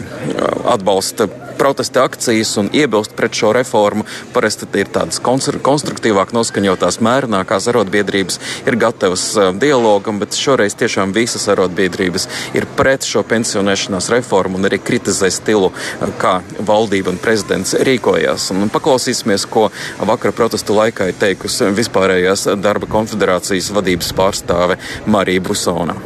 atbalsta 0.71 1.27
protesta 1.57 2.03
akcijas 2.05 2.55
un 2.61 2.69
iebilst 2.73 3.15
pret 3.15 3.33
šo 3.33 3.51
reformu. 3.55 4.05
Parasti 4.33 4.67
ir 4.79 4.89
tādas 4.93 5.21
konstruktīvāk 5.23 6.33
noskaņotās, 6.35 6.99
mērenākās 7.05 7.69
arotbiedrības, 7.71 8.39
ir 8.67 8.77
gatavas 8.81 9.25
uh, 9.37 9.51
dialogam, 9.55 10.19
bet 10.21 10.37
šoreiz 10.37 10.75
tiešām 10.79 11.13
visas 11.15 11.47
arotbiedrības 11.51 12.27
ir 12.57 12.67
pret 12.77 13.07
šo 13.07 13.23
pensionēšanās 13.27 14.11
reformu 14.13 14.59
un 14.59 14.69
arī 14.69 14.79
kritizē 14.83 15.31
stilu, 15.33 15.71
uh, 15.71 16.13
kā 16.21 16.37
valdība 16.59 17.13
un 17.13 17.21
prezidents 17.21 17.75
rīkojās. 17.87 18.51
Un 18.55 18.69
paklausīsimies, 18.73 19.47
ko 19.49 19.69
vakara 19.99 20.35
protestu 20.35 20.77
laikā 20.77 21.09
ir 21.11 21.19
teikusi 21.21 21.71
vispārējās 21.75 22.49
darba 22.61 22.89
konfederācijas 22.91 23.71
vadības 23.75 24.13
pārstāve 24.17 24.79
Marija 25.05 25.43
Brusona. 25.43 25.99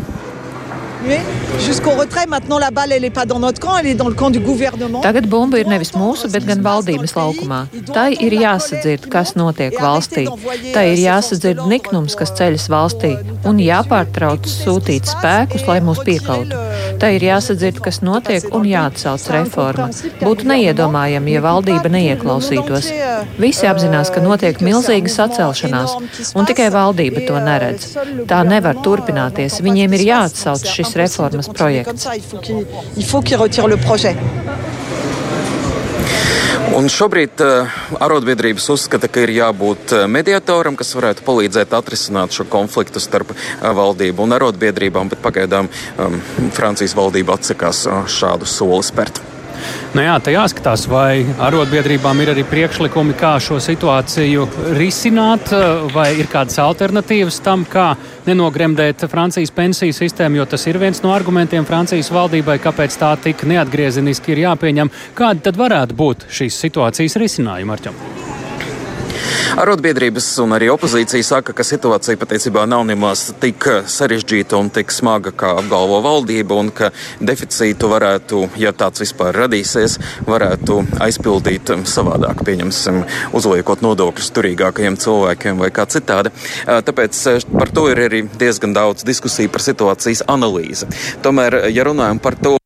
Tagad 5.03 5.27
bumba 5.31 5.62
ir 5.62 5.69
nevis 5.71 5.93
mūsu, 5.95 6.27
bet 6.33 6.43
gan 6.47 6.59
valdības 6.65 7.13
laukumā. 7.15 7.59
Tai 7.88 8.09
ir 8.19 8.35
jāsadzird, 8.35 9.07
kas 9.12 9.31
notiek 9.39 9.77
valstī. 9.79 10.25
Tai 10.73 10.83
ir 10.91 10.99
jāsadzird 10.99 11.62
niknums, 11.71 12.17
kas 12.19 12.33
ceļas 12.35 12.67
valstī, 12.73 13.13
un 13.47 13.62
jāpārtrauc 13.63 14.49
sūtīt 14.51 15.07
spēkus, 15.07 15.63
lai 15.69 15.79
mūs 15.85 16.03
piekautu. 16.03 16.59
Tai 16.99 17.13
ir 17.15 17.23
jāsadzird, 17.29 17.79
kas 17.85 18.01
notiek, 18.03 18.49
un 18.55 18.67
jāatsauc 18.67 19.29
reforma. 19.38 19.88
Būtu 20.19 20.49
neiedomājami, 20.51 21.38
ja 21.38 21.43
valdība 21.45 21.91
neieklausītos. 21.95 22.91
Visi 23.39 23.71
apzinās, 23.71 24.12
ka 24.12 24.23
notiek 24.23 24.59
milzīga 24.65 25.12
sacelšanās, 25.15 25.95
un 26.35 26.49
tikai 26.49 26.67
valdība 26.75 27.23
to 27.27 27.39
neredz. 27.43 27.93
Tā 28.27 28.43
nevar 28.47 28.83
turpināties. 28.83 29.62
Viņiem 29.63 29.95
ir 29.95 30.07
jāatsauc 30.09 30.67
šis 30.67 30.88
šis 30.89 30.95
reformas 30.95 31.49
projekts. 31.54 32.08
Un 36.69 36.86
šobrīd 36.91 37.41
uh, 37.41 37.78
arotbiedrības 37.99 38.67
uzskata, 38.71 39.10
ka 39.10 39.23
ir 39.25 39.34
jābūt 39.34 39.93
uh, 39.95 40.04
mediatoram, 40.12 40.78
kas 40.80 40.93
varētu 40.95 41.25
palīdzēt 41.25 41.73
atrisināt 41.75 42.36
šo 42.36 42.45
konfliktu 42.49 43.02
starp 43.04 43.34
uh, 43.34 43.39
valdību 43.75 44.23
un 44.23 44.38
arotbiedrībām, 44.38 45.10
bet 45.10 45.23
pagaidām 45.23 45.67
um, 45.69 46.21
Francijas 46.56 46.95
valdība 46.97 47.39
atsakās 47.39 47.84
uh, 47.89 48.06
šādu 48.06 48.47
soli 48.47 48.86
spērt. 48.86 49.21
Nu 49.95 50.04
jā, 50.06 50.15
tā 50.22 50.34
jāskatās, 50.34 50.86
vai 50.89 51.26
arotbiedrībām 51.41 52.22
ir 52.24 52.34
arī 52.36 52.45
priekšlikumi, 52.48 53.15
kā 53.19 53.36
šo 53.41 53.58
situāciju 53.63 54.48
risināt, 54.78 55.54
vai 55.93 56.12
ir 56.19 56.30
kādas 56.32 56.60
alternatīvas 56.62 57.41
tam, 57.45 57.65
kā 57.69 57.91
nenogremdēt 58.30 59.08
Francijas 59.10 59.54
pensiju 59.56 59.95
sistēmu, 59.95 60.41
jo 60.41 60.50
tas 60.54 60.67
ir 60.69 60.80
viens 60.82 61.02
no 61.06 61.13
argumentiem 61.15 61.67
Francijas 61.67 62.12
valdībai, 62.13 62.60
kāpēc 62.63 63.00
tā 63.02 63.15
tik 63.24 63.48
neatgriezeniski 63.50 64.36
ir 64.36 64.45
jāpieņem. 64.48 64.93
Kādi 65.17 65.48
tad 65.50 65.60
varētu 65.60 65.98
būt 65.98 66.30
šīs 66.30 66.62
situācijas 66.67 67.17
risinājumi, 67.19 67.76
Arķam? 67.78 68.38
Arotbiedrības 69.60 70.27
un 70.43 70.53
arī 70.55 70.69
opozīcija 70.71 71.25
saka, 71.25 71.53
ka 71.58 71.65
situācija 71.65 72.19
patiesībā 72.19 72.65
nav 72.69 72.86
nemaz 72.88 73.29
tik 73.41 73.65
sarežģīta 73.89 74.60
un 74.60 74.69
tik 74.73 74.93
smaga, 74.93 75.34
kā 75.36 75.55
apgalvo 75.60 75.99
valdība, 76.05 76.58
un 76.60 76.69
ka 76.75 76.91
deficītu 77.19 77.89
varētu, 77.91 78.43
ja 78.62 78.71
tāds 78.77 79.03
vispār 79.03 79.36
radīsies, 79.36 79.97
varētu 80.29 80.79
aizpildīt 81.03 81.73
savādāk, 81.89 82.43
pieņemsim, 82.47 83.01
uzliekot 83.36 83.84
nodokļus 83.86 84.32
turīgākajiem 84.38 84.99
cilvēkiem 85.01 85.60
vai 85.63 85.71
kā 85.73 85.88
citādi. 85.89 86.34
Tāpēc 86.65 87.23
par 87.55 87.73
to 87.75 87.89
ir 87.91 88.05
arī 88.05 88.23
diezgan 88.39 88.75
daudz 88.77 89.08
diskusiju 89.08 89.51
par 89.51 89.65
situācijas 89.65 90.23
analīzi. 90.29 90.89
Tomēr, 91.25 91.63
ja 91.73 91.89
runājam 91.89 92.21
par 92.23 92.38
to, 92.39 92.59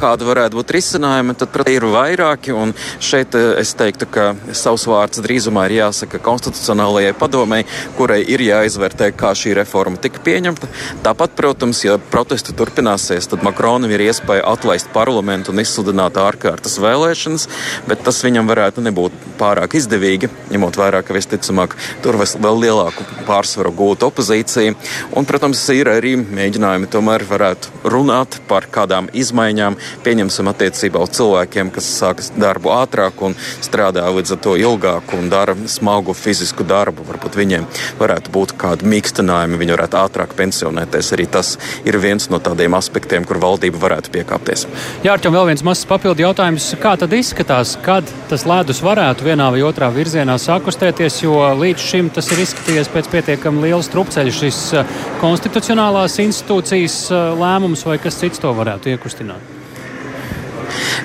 Kāda 0.00 0.26
varētu 0.28 0.58
būt 0.58 0.74
risinājuma, 0.76 1.34
tad 1.38 1.52
protams, 1.54 1.76
ir 1.76 1.86
vairāki. 1.90 2.54
Šeit 3.02 3.34
eh, 3.38 3.52
es 3.60 3.72
teiktu, 3.78 4.08
ka 4.10 4.26
savs 4.56 4.86
vārds 4.90 5.22
drīzumā 5.24 5.66
ir 5.68 5.76
jāsaka 5.80 6.20
konstitucionālajai 6.24 7.14
padomei, 7.18 7.62
kurai 7.98 8.20
ir 8.22 8.42
jāizvērtē, 8.44 9.10
kā 9.16 9.32
šī 9.36 9.54
reforma 9.60 10.00
tika 10.00 10.22
pieņemta. 10.24 10.70
Tāpat, 11.04 11.36
protams, 11.38 11.82
ja 11.86 11.98
protesti 12.12 12.54
turpināsies, 12.56 13.28
tad 13.30 13.44
Makronam 13.46 13.90
ir 13.92 14.06
iespēja 14.08 14.46
atlaist 14.50 14.90
parlamentu 14.94 15.54
un 15.54 15.62
izsludināt 15.62 16.18
ārkārtas 16.20 16.78
vēlēšanas, 16.82 17.48
bet 17.88 18.04
tas 18.06 18.22
viņam 18.24 18.50
varētu 18.50 18.84
nebūt 18.86 19.16
pārāk 19.40 19.76
izdevīgi, 19.78 20.30
ņemot 20.52 20.78
vērā, 20.80 21.02
ka 21.06 21.16
visticamāk 21.16 21.76
tur 22.04 22.18
vēl 22.20 22.60
lielāku 22.66 23.06
pārsvaru 23.28 23.72
gūtu 23.76 24.10
opozīcija. 24.10 24.74
Un, 25.16 25.26
protams, 25.28 25.62
ir 25.74 25.90
arī 25.92 26.16
mēģinājumi 26.20 26.90
tomēr 26.90 27.24
varētu 27.28 27.84
runāt 27.92 28.40
par 28.50 28.66
kādām 28.72 29.08
izmaiņām 29.16 29.69
izmaiņām, 29.70 30.04
pieņemsim 30.04 30.48
attiecībā 30.50 31.00
uz 31.02 31.10
cilvēkiem, 31.16 31.70
kas 31.70 31.86
sākas 32.00 32.32
darbu 32.36 32.70
ātrāk 32.70 33.20
un 33.22 33.34
strādā 33.60 34.08
līdz 34.10 34.34
ar 34.34 34.40
to 34.42 34.56
ilgāk 34.56 35.14
un 35.16 35.28
dara 35.30 35.54
smagu 35.66 36.14
fizisku 36.14 36.64
darbu. 36.64 37.04
Varbūt 37.06 37.36
viņiem 37.36 37.66
varētu 37.98 38.30
būt 38.30 38.56
kādi 38.58 38.86
mīkstinājumi, 38.86 39.58
viņi 39.60 39.76
varētu 39.76 40.00
ātrāk 40.00 40.34
pensionēties. 40.36 41.12
Arī 41.12 41.26
tas 41.26 41.58
ir 41.84 41.98
viens 41.98 42.28
no 42.30 42.38
tādiem 42.38 42.74
aspektiem, 42.74 43.24
kur 43.24 43.40
valdība 43.40 43.78
varētu 43.78 44.10
piekāpties. 44.10 44.66
Jā, 45.04 45.14
Arčam, 45.14 45.34
vēl 45.34 45.50
viens 45.52 45.64
mazs 45.64 45.86
papildu 45.86 46.24
jautājums. 46.24 46.74
Kā 46.80 46.96
tad 46.98 47.12
izskatās, 47.12 47.76
kad 47.84 48.08
tas 48.30 48.46
ledus 48.48 48.82
varētu 48.82 49.26
vienā 49.26 49.50
vai 49.52 49.62
otrā 49.66 49.90
virzienā 49.92 50.38
sakustēties, 50.40 51.22
jo 51.24 51.36
līdz 51.60 51.86
šim 51.92 52.10
tas 52.14 52.30
ir 52.32 52.42
izskatījies 52.44 52.90
pēc 52.92 53.10
pietiekami 53.12 53.66
liela 53.68 53.82
strupceļa 53.84 54.34
šis 54.40 54.60
eh, 54.78 54.98
konstitucionālās 55.20 56.20
institūcijas 56.22 57.00
eh, 57.10 57.30
lēmums 57.40 57.86
vai 57.86 58.00
kas 58.02 58.20
cits 58.22 58.42
to 58.42 58.52
varētu 58.56 58.94
iekustināt? 58.94 59.59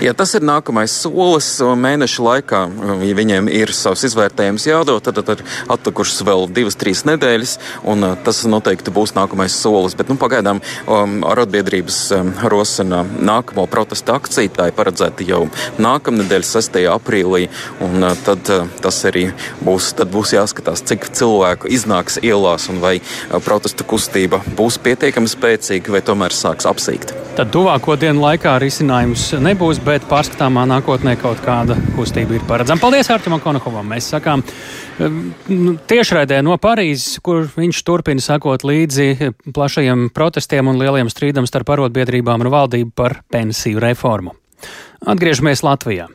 Ja 0.04 0.14
tas 0.18 0.34
ir 0.38 0.46
nākamais 0.46 0.94
solis 1.06 1.50
mēneša 1.62 2.26
laikā, 2.26 2.62
ja 3.06 3.18
viņiem 3.18 3.50
ir 3.52 3.72
savs 3.76 4.06
izvērtējums 4.10 4.68
jādod, 4.68 5.04
tad, 5.06 5.22
tad 5.26 5.42
ir 5.42 5.46
atlikušas 5.72 6.24
vēl 6.28 6.48
divas, 6.54 6.78
trīs 6.80 7.04
nedēļas, 7.08 7.56
un 7.88 8.06
uh, 8.06 8.16
tas 8.26 8.44
noteikti 8.50 8.94
būs 8.96 9.16
nākamais 9.18 9.56
solis. 9.56 9.96
Bet 9.98 10.12
nu, 10.12 10.18
pagaidām 10.22 10.62
um, 10.62 11.18
arotbiedrības 11.28 12.00
um, 12.18 12.32
rosina 12.52 13.04
nākamo 13.06 13.68
protesta 13.72 14.18
akciju. 14.20 14.54
Tā 14.56 14.70
ir 14.70 14.78
paredzēta 14.78 15.26
jau 15.28 15.46
nākamnedēļ, 15.82 16.46
6. 16.48 16.80
aprīlī, 16.92 17.46
un 17.86 18.04
uh, 18.04 18.16
tad 18.26 18.52
uh, 18.54 18.70
tas 18.84 19.02
arī 19.10 19.28
būs, 19.66 19.94
būs 20.12 20.36
jāskatās, 20.38 20.86
cik 20.88 21.10
cilvēku 21.16 21.72
iznāks 21.72 22.20
ielās 22.24 22.70
un 22.72 22.82
vai 22.84 22.98
uh, 23.00 23.40
protesta 23.44 23.88
kustība 23.88 24.42
būs 24.58 24.80
pietiekami 24.84 25.32
spēcīga 25.32 25.96
vai 25.96 26.04
tomēr 26.06 26.36
sāks 26.36 26.68
apsīkt. 26.70 27.16
Tad 27.36 27.50
tuvāko 27.52 27.98
dienu 28.00 28.22
laikā 28.24 28.54
risinājums 28.64 29.34
nebūs, 29.44 29.55
bet 29.86 30.04
pārskatāmā 30.10 30.66
nākotnē 30.68 31.16
kaut 31.20 31.40
kāda 31.46 31.78
kustība 31.96 32.36
ir 32.36 32.44
paredzama. 32.48 32.82
Paldies 32.82 33.10
Artimam 33.14 33.40
Konakovam! 33.44 33.88
Mēs 33.88 34.10
sakām 34.12 34.44
nu, 35.50 35.76
tiešraidē 35.88 36.42
no 36.44 36.58
Parīzes, 36.62 37.22
kur 37.24 37.48
viņš 37.56 37.82
turpina 37.88 38.22
sakot 38.22 38.66
līdzi 38.68 39.32
plašajiem 39.56 40.10
protestiem 40.16 40.68
un 40.68 40.80
lieliem 40.82 41.10
strīdam 41.12 41.48
starp 41.48 41.72
arotbiedrībām 41.78 42.44
un 42.44 42.52
valdību 42.52 42.92
par 42.96 43.22
pensiju 43.32 43.80
reformu. 43.84 44.36
Atgriežamies 45.06 45.64
Latvijā. 45.64 46.10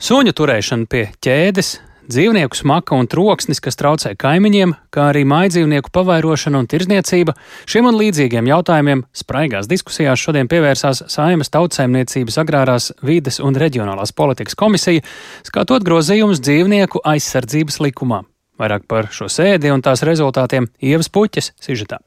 Suņu 0.00 0.32
turēšana 0.36 0.88
pie 0.90 1.08
ķēdes 1.20 1.74
dzīvnieku 2.10 2.58
smaka 2.58 2.96
un 2.98 3.06
troksnis, 3.10 3.60
kas 3.62 3.78
traucē 3.78 4.12
kaimiņiem, 4.18 4.74
kā 4.94 5.06
arī 5.12 5.22
mājdzīvnieku 5.30 5.92
pavairošana 5.94 6.60
un 6.60 6.68
tirzniecība. 6.70 7.36
Šiem 7.70 7.88
un 7.90 7.98
līdzīgiem 8.00 8.50
jautājumiem 8.50 9.04
spraigās 9.16 9.70
diskusijās 9.70 10.20
šodien 10.20 10.50
pievērsās 10.50 11.04
Saimas 11.12 11.52
tautsēmniecības 11.54 12.40
agrārās 12.42 12.90
vides 13.06 13.40
un 13.40 13.56
reģionālās 13.58 14.12
politikas 14.16 14.58
komisija, 14.58 15.06
skatot 15.46 15.86
grozījumus 15.86 16.42
dzīvnieku 16.44 17.04
aizsardzības 17.14 17.80
likumā. 17.86 18.24
Vairāk 18.60 18.84
par 18.90 19.08
šo 19.14 19.30
sēdi 19.32 19.72
un 19.72 19.80
tās 19.80 20.04
rezultātiem 20.04 20.68
Ievas 20.84 21.08
Puķes 21.08 21.54
sižetā. 21.64 22.02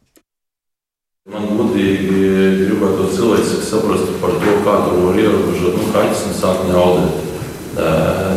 Man 1.32 1.46
godīgi 1.56 2.24
gribētu 2.68 3.10
cilvēks 3.16 3.54
saprast 3.70 4.18
par 4.22 4.36
to, 4.44 4.58
kā 4.66 4.80
to 4.86 4.98
var 5.08 5.22
ierobežot. 5.24 5.78
Nu, 5.80 5.92
kaķis 5.96 6.26
nesāk 6.30 6.66
ņaudēt 6.68 7.33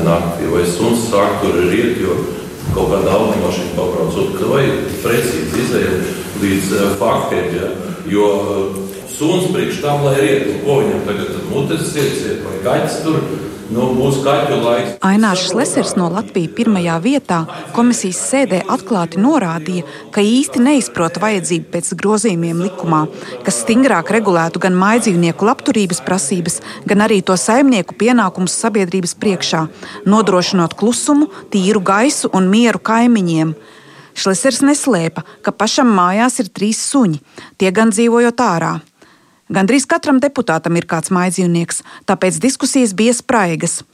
naktī, 0.06 0.48
vai 0.52 0.64
suns 0.68 1.08
sāk 1.10 1.40
tur 1.42 1.58
riet, 1.68 2.00
jo 2.00 2.16
kaut 2.74 2.90
kāda 2.92 3.16
automašīna 3.16 3.74
pabraucot, 3.76 4.36
ka 4.38 4.50
vajag 4.50 4.86
precīzi 5.04 5.62
izēja 5.64 5.96
līdz 6.42 6.72
faktiem. 7.00 7.50
Ja? 7.56 7.70
Jo 8.10 8.28
suns 9.16 9.50
priekš 9.52 9.82
tam, 9.84 10.04
lai 10.06 10.16
riet, 10.20 10.48
nu, 10.48 10.56
ko 10.64 10.80
viņam 10.82 11.04
tagad 11.08 11.36
mutes 11.50 11.92
ieciet, 11.96 12.42
vai 12.44 12.62
kaķis 12.64 13.02
tur 13.04 13.20
Nu, 13.66 13.82
Ainārs 15.02 15.48
Lesers 15.50 15.96
no 15.98 16.06
Latvijas 16.12 16.52
pirmajā 16.54 17.00
vietā 17.02 17.38
komisijas 17.74 18.20
sēdē 18.28 18.60
atklāti 18.70 19.18
norādīja, 19.18 19.82
ka 20.14 20.22
īsti 20.22 20.62
neizprota 20.62 21.18
vajadzību 21.24 21.66
pēc 21.72 21.90
grozījumiem 21.98 22.62
likumā, 22.62 23.02
kas 23.42 23.58
stingrāk 23.64 24.12
regulētu 24.14 24.62
gan 24.62 24.78
mājdzīvnieku 24.78 25.48
labturības 25.50 26.02
prasības, 26.06 26.60
gan 26.86 27.02
arī 27.08 27.18
to 27.26 27.34
saimnieku 27.34 27.98
pienākumus 27.98 28.54
sabiedrības 28.54 29.16
priekšā, 29.18 29.66
nodrošinot 30.06 30.78
klusumu, 30.78 31.26
tīru 31.50 31.82
gaisu 31.82 32.30
un 32.38 32.46
mieru 32.52 32.78
kaimiņiem. 32.78 33.56
Šlesers 34.16 34.62
neslēpa, 34.62 35.26
ka 35.42 35.50
pašam 35.50 35.90
mājās 35.90 36.38
ir 36.38 36.54
trīs 36.54 36.86
suņi, 36.86 37.18
tie 37.58 37.74
gan 37.74 37.90
dzīvojot 37.90 38.46
ārā. 38.46 38.76
Gandrīz 39.46 39.84
katram 39.86 40.18
deputātam 40.18 40.74
ir 40.74 40.88
kāds 40.90 41.12
mājdzīvnieks, 41.14 41.84
tāpēc 42.10 42.40
diskusijas 42.42 42.96
bija 42.98 43.14
spraigas. 43.14 43.84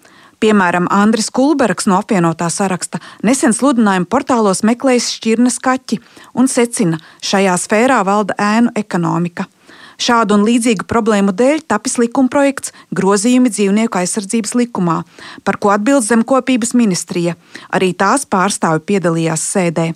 Piemēram, 0.43 0.89
Andris 0.91 1.29
Kulbergs 1.31 1.87
no 1.87 2.01
apvienotā 2.01 2.49
saraksta 2.51 2.99
nesen 3.23 3.53
sludinājumu 3.55 4.09
portālos 4.11 4.65
meklējis 4.67 5.11
šķirnes 5.19 5.61
kaķi 5.63 6.01
un 6.35 6.49
secina, 6.51 6.99
šajā 7.23 7.59
sfērā 7.63 8.01
valda 8.09 8.35
ēnu 8.41 8.73
ekonomika. 8.81 9.47
Šādu 10.03 10.35
un 10.35 10.47
līdzīgu 10.49 10.89
problēmu 10.91 11.35
dēļ 11.37 11.63
tapis 11.71 11.99
likumprojekts 12.01 12.73
grozījumi 12.97 13.53
dzīvnieku 13.53 14.01
aizsardzības 14.01 14.57
likumā, 14.59 15.03
par 15.45 15.61
ko 15.63 15.71
atbild 15.71 16.09
Zemkopības 16.09 16.73
ministrija. 16.75 17.37
Arī 17.71 17.93
tās 17.95 18.25
pārstāvi 18.27 18.83
piedalījās 18.89 19.45
sēdē 19.53 19.93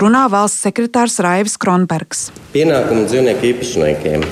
runā 0.00 0.26
valsts 0.28 0.64
sekretārs 0.66 1.16
Raivis 1.24 1.56
Kronbergs. 1.60 2.26
Pienākumu 2.52 3.06
dzīvnieku 3.08 3.48
īpašniekiem 3.50 4.24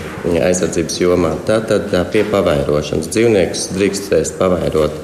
aizsardzības 0.45 1.01
jomā 1.01 1.33
tātad 1.49 1.89
tā 1.93 2.03
pie 2.13 2.25
pavairošanas 2.29 3.09
dzīvniekus 3.13 3.71
drīkstēs 3.77 4.35
pavairot 4.39 4.97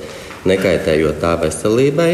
nekaitējot 0.49 1.21
tā 1.23 1.35
veselībai, 1.41 2.13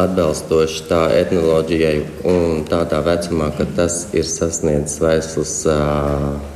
atbilstoši 0.00 0.86
tā 0.90 1.02
etnoloģijai 1.18 1.96
un 2.30 2.64
tādā 2.70 3.02
vecumā, 3.06 3.50
kad 3.58 3.74
tas 3.78 4.04
ir 4.14 4.26
sasniedzis 4.26 5.02
vesels 5.02 5.54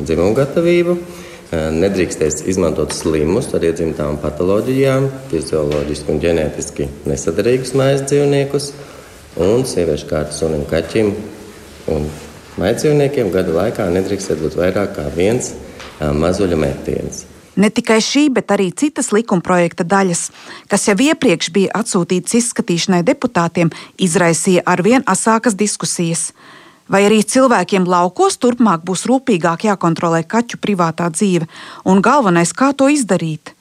dzimumu 0.01 0.35
gatavību. 0.39 0.99
Nedrīkstēs 1.55 2.41
izmantot 2.51 2.95
slimus 2.97 3.53
ar 3.55 3.63
iedzimtām 3.63 4.17
patoloģijām, 4.23 5.07
fizioloģiski 5.31 6.11
un 6.11 6.19
ģenētiski 6.23 6.89
nesadarīgus 7.07 7.77
mājas 7.79 8.03
dzīvniekus 8.09 8.73
un 9.41 9.65
sieviešu 9.67 10.09
kārtas 10.11 10.41
sunim, 10.43 10.65
kaķim 10.71 11.13
un 11.95 12.09
maidzīvniekiem 12.61 13.31
gada 13.35 13.55
laikā 13.55 13.87
nedrīkst 13.93 14.35
būt 14.41 14.59
vairāk 14.59 14.97
kā 14.99 15.07
viens 15.15 15.55
mazuļu 16.01 16.59
metiens. 16.59 17.25
Ne 17.55 17.71
tikai 17.71 18.01
šī, 18.03 18.27
bet 18.35 18.51
arī 18.51 18.73
citas 18.75 19.13
likumprojekta 19.15 19.87
daļas, 19.87 20.25
kas 20.67 20.89
jau 20.89 20.97
iepriekš 20.99 21.53
bija 21.55 21.75
atsūtītas 21.79 22.35
izskatīšanai 22.41 23.05
deputātiem, 23.07 23.71
izraisīja 24.03 24.65
arvien 24.67 25.07
asākas 25.07 25.55
diskusijas. 25.55 26.33
Vai 26.91 27.05
arī 27.07 27.23
cilvēkiem 27.23 27.87
laukos 27.89 28.37
turpmāk 28.43 28.83
būs 28.85 29.07
rūpīgāk 29.09 29.69
jākontrolē 29.71 30.25
kaķu 30.27 30.59
privātā 30.61 31.07
dzīve, 31.15 31.47
un 31.87 32.03
galvenais, 32.05 32.53
kā 32.53 32.75
to 32.77 32.91
izdarīt? 32.93 33.54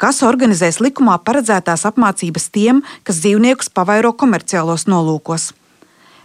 Kas 0.00 0.22
organizēs 0.26 0.80
likumā 0.84 1.18
paredzētās 1.26 1.86
apmācības 1.88 2.50
tiem, 2.54 2.82
kas 3.02 3.22
dzīvniekus 3.22 3.72
pavairo 3.74 4.12
komerciālos 4.12 4.86
nolūkos. 4.90 5.52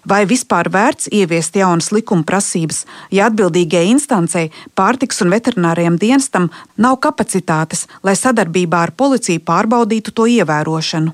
Vai 0.07 0.23
vispār 0.25 0.65
vērts 0.73 1.11
ieviest 1.13 1.55
jaunas 1.55 1.91
likuma 1.93 2.25
prasības, 2.25 2.85
ja 3.13 3.27
atbildīgajai 3.29 3.91
instancei, 3.93 4.47
pārtiks 4.73 5.21
un 5.21 5.29
veterināriem 5.29 5.99
dienestam 6.01 6.49
nav 6.77 6.97
kapacitātes, 7.05 7.85
lai 8.01 8.15
sadarbībā 8.17 8.81
ar 8.87 8.95
policiju 8.97 9.43
pārbaudītu 9.45 10.15
to 10.17 10.25
ievērošanu? 10.25 11.13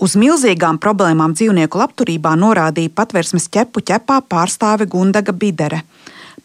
Uz 0.00 0.16
milzīgām 0.16 0.78
problēmām 0.80 1.32
dzīvnieku 1.36 1.80
labturībā 1.80 2.32
norādīja 2.36 2.92
patvērsmes 2.96 3.48
ķepu 3.52 3.82
ķepā 3.88 4.20
pārstāve 4.32 4.86
Gundaga 4.88 5.32
Bidere. 5.32 5.82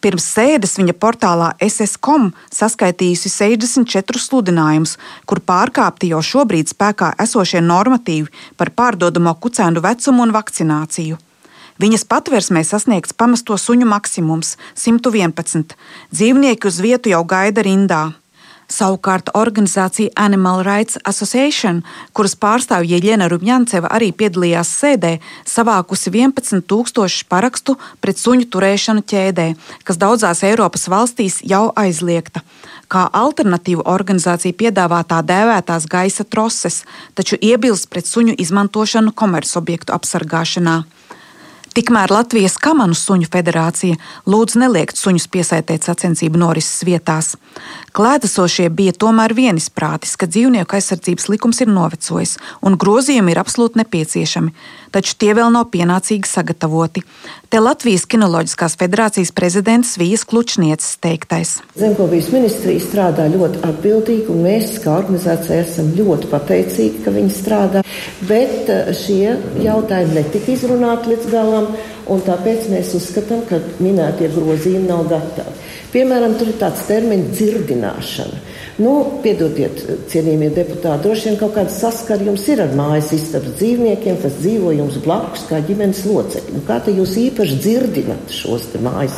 Pirms 0.02 0.26
sēdes 0.36 0.76
viņa 0.78 0.94
portālā 1.00 1.52
SS.com 1.62 2.30
saskaitījusi 2.52 3.30
64 3.32 4.20
sludinājumus, 4.20 4.96
kur 5.26 5.40
pārkāpti 5.40 6.10
jau 6.12 6.22
šobrīd 6.24 6.70
spēkā 6.72 7.14
esošie 7.22 7.62
normatīvi 7.64 8.32
par 8.56 8.72
pārdodamo 8.76 9.34
kucēnu 9.40 9.82
vecumu 9.84 10.26
un 10.26 10.34
vakcināciju. 10.36 11.18
Viņas 11.80 12.06
patversmē 12.08 12.62
sasniegts 12.64 13.12
pamesto 13.12 13.56
suņu 13.60 13.88
maksimums- 13.88 14.56
111. 14.84 15.76
Dzīvnieki 16.12 16.66
uz 16.66 16.80
vietu 16.80 17.10
jau 17.12 17.24
gaida 17.24 17.62
rindā. 17.62 18.14
Savukārt 18.66 19.28
organizācija 19.38 20.10
Animal 20.18 20.64
Rights 20.66 20.98
Association, 21.06 21.84
kuras 22.10 22.34
pārstāvja 22.34 22.98
Jeļena 22.98 23.28
Rubņanceva 23.30 23.92
arī 23.94 24.08
piedalījās 24.10 24.72
sēdē, 24.80 25.12
savākusi 25.46 26.10
11,000 26.10 27.28
parakstu 27.30 27.76
pret 28.02 28.18
suņu 28.18 28.48
turēšanu 28.50 29.04
ķēdē, 29.06 29.46
kas 29.86 30.00
daudzās 30.02 30.42
Eiropas 30.48 30.88
valstīs 30.90 31.38
jau 31.46 31.68
aizliegta. 31.78 32.42
Kā 32.90 33.06
alternatīvu 33.22 33.86
organizācija 33.86 34.58
piedāvā 34.58 35.04
tā 35.06 35.22
dēvētās 35.22 35.86
gaisa 35.86 36.26
troses, 36.26 36.82
taču 37.14 37.38
iebilst 37.38 37.86
pret 37.90 38.10
suņu 38.10 38.34
izmantošanu 38.34 39.14
komercobjektu 39.14 39.94
apsargāšanā. 39.94 40.82
Tikmēr 41.76 42.08
Latvijas 42.08 42.54
Kamanu 42.56 42.96
suņu 42.96 43.26
federācija 43.28 43.98
lūdz 44.32 44.54
neliegt 44.62 44.96
suņus 44.96 45.26
piesaistīt 45.28 45.84
sacensību 45.84 46.40
norises 46.40 46.80
vietās. 46.88 47.34
Klētesošie 47.96 48.66
bija 48.76 48.92
tomēr 48.92 49.32
vienisprātis, 49.32 50.18
ka 50.20 50.26
dzīvnieku 50.28 50.76
aizsardzības 50.76 51.30
likums 51.32 51.62
ir 51.64 51.70
novecojis 51.72 52.34
un 52.60 52.74
grozījumi 52.76 53.32
ir 53.32 53.38
absolūti 53.40 53.80
nepieciešami, 53.80 54.52
taču 54.92 55.14
tie 55.16 55.30
vēl 55.38 55.48
nav 55.54 55.70
pienācīgi 55.72 56.28
sagatavoti. 56.28 57.06
Te 57.48 57.62
Latvijas 57.62 58.04
Kinoloģiskās 58.12 58.76
federācijas 58.76 59.32
prezidents 59.32 59.94
Vijas 59.96 60.26
Klučniecis 60.28 60.98
teiktais. 61.00 61.54
Zemkopības 61.80 62.28
ministrija 62.34 62.84
strādā 62.84 63.30
ļoti 63.32 63.64
atbildīgi, 63.64 64.28
un 64.34 64.44
mēs 64.44 64.76
kā 64.84 64.92
organizācija 64.98 65.62
esam 65.64 65.88
ļoti 65.96 66.28
pateicīgi, 66.34 67.00
ka 67.06 67.14
viņi 67.16 67.32
strādā, 67.38 67.84
bet 68.28 68.68
eh, 68.74 68.92
šie 68.92 69.38
jautājumi 69.64 70.18
netika 70.20 70.52
izrunāti 70.52 71.14
līdz 71.14 71.32
galam 71.32 71.72
un 72.12 72.20
tāpēc 72.28 72.68
mēs 72.74 72.92
uzskatām, 73.00 73.46
ka 73.48 73.62
minētie 73.80 74.28
grozījumi 74.36 74.84
nav 74.90 75.08
gatavi. 75.08 75.65
Piemēram, 75.96 76.34
tur 76.36 76.50
ir 76.52 76.58
tāds 76.60 76.82
termins 76.84 77.30
dzirdināšana. 77.38 78.40
Nu, 78.84 78.90
piedodiet, 79.24 79.78
cienījamie 80.12 80.50
deputāti, 80.52 81.06
droši 81.06 81.30
vien 81.30 81.38
kaut 81.40 81.54
kāda 81.54 81.72
saskara 81.72 82.26
jums 82.26 82.44
ir 82.52 82.60
ar 82.60 82.74
mājas 82.76 83.14
istabas 83.16 83.54
dzīvniekiem, 83.56 84.18
kas 84.20 84.36
dzīvo 84.42 84.74
jums 84.76 84.98
blakus 85.00 85.46
kā 85.48 85.62
ģimenes 85.64 86.02
locekļi. 86.04 86.58
Nu, 86.58 86.60
kā 86.68 86.76
te 86.84 86.92
jūs 86.92 87.16
īpaši 87.22 87.56
dzirdinat 87.64 88.36
šos 88.36 88.68
mājas 88.84 89.16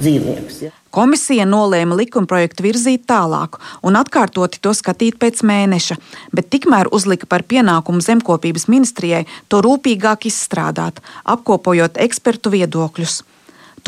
dzīvniekus? 0.00 0.62
Ja? 0.64 0.72
Komisija 0.96 1.44
nolēma 1.44 2.00
likumprojektu 2.00 2.64
virzīt 2.64 3.04
tālāk 3.10 3.60
un 3.84 4.00
atkārtoti 4.00 4.64
to 4.64 4.72
skatīt 4.72 5.20
pēc 5.20 5.44
mēneša, 5.44 6.00
bet 6.32 6.48
tikmēr 6.56 6.88
uzlika 6.88 7.28
par 7.28 7.44
pienākumu 7.44 8.00
zemkopības 8.00 8.70
ministrijai 8.72 9.26
to 9.52 9.60
rūpīgāk 9.60 10.24
izstrādāt, 10.32 11.04
apkopojot 11.28 12.00
ekspertu 12.00 12.56
viedokļus. 12.56 13.20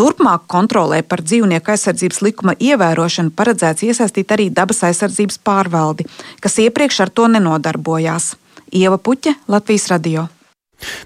Turpmāk 0.01 0.47
kontrolē 0.49 1.03
par 1.05 1.21
dzīvnieku 1.21 1.75
aizsardzības 1.75 2.23
likuma 2.25 2.55
ievērošanu 2.57 3.35
paredzēts 3.37 3.85
iesaistīt 3.85 4.31
arī 4.33 4.47
dabas 4.49 4.79
aizsardzības 4.89 5.37
pārvaldi, 5.45 6.07
kas 6.41 6.57
iepriekš 6.65 7.03
ar 7.05 7.13
to 7.13 7.27
nenodarbojās. 7.29 8.31
Ieva 8.73 8.97
Puķa, 8.97 9.35
Latvijas 9.53 9.91
radio. 9.93 10.25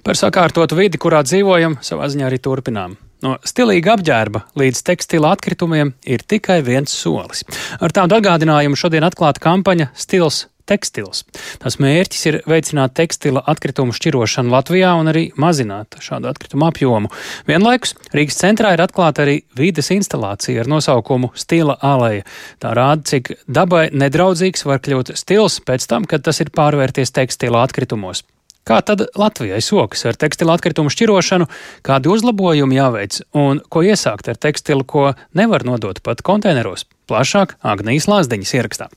Par 0.07 0.15
sakārtotu 0.15 0.79
vidi, 0.79 1.01
kurā 1.03 1.25
dzīvojam, 1.27 1.81
savā 1.83 2.07
ziņā 2.13 2.29
arī 2.29 2.39
turpinām. 2.45 2.95
No 3.27 3.35
stilīga 3.43 3.97
apģērba 3.97 4.45
līdz 4.63 4.87
tekstila 4.87 5.35
atkritumiem 5.35 5.91
ir 6.07 6.23
tikai 6.23 6.61
viens 6.63 6.95
solis. 6.95 7.43
Ar 7.83 7.91
tādu 7.91 8.21
atgādinājumu 8.21 8.79
šodien 8.79 9.11
atklāta 9.11 9.43
kampaņa 9.43 9.91
Stils 9.99 10.45
tekstils. 10.69 11.25
Tās 11.63 11.79
mērķis 11.83 12.27
ir 12.31 12.39
veicināt 12.49 12.95
tekstila 12.99 13.43
atkritumu 13.51 13.95
šķirošanu 13.97 14.53
Latvijā 14.55 14.95
un 14.99 15.11
arī 15.13 15.25
mazināt 15.41 15.99
šādu 16.05 16.31
atkritumu 16.31 16.69
apjomu. 16.69 17.13
Vienlaikus 17.49 17.95
Rīgas 18.15 18.41
centrā 18.41 18.75
ir 18.75 18.85
atklāta 18.85 19.25
arī 19.25 19.41
vides 19.59 19.91
instalācija 19.95 20.65
ar 20.65 20.71
nosaukumu 20.71 21.33
Stila 21.39 21.79
aleja. 21.83 22.25
Tā 22.63 22.75
rāda, 22.77 23.05
cik 23.15 23.35
dabai 23.47 23.89
nedraudzīgs 23.93 24.67
var 24.69 24.83
kļūt 24.85 25.15
stils 25.21 25.61
pēc 25.65 25.89
tam, 25.91 26.09
kad 26.09 26.25
tas 26.25 26.41
ir 26.45 26.53
pārvērties 26.55 27.15
tekstila 27.15 27.65
atkritumos. 27.67 28.25
Kā 28.65 28.79
tad 28.81 29.03
Latvijai 29.21 29.61
sokas 29.61 30.07
ar 30.09 30.17
tekstilu 30.17 30.55
atkritumu 30.55 30.93
šķirošanu, 30.93 31.51
kādi 31.85 32.09
uzlabojumi 32.09 32.79
jāveic 32.79 33.21
un 33.37 33.61
ko 33.69 33.85
iesākt 33.85 34.33
ar 34.33 34.41
tekstilu, 34.41 34.89
ko 34.89 35.11
nevar 35.37 35.69
nodot 35.69 36.01
pat 36.01 36.25
konteineros? 36.25 36.89
Plašāk 37.11 37.59
Agnijas 37.61 38.09
Lāsdiņas 38.09 38.57
ierakstā. 38.57 38.89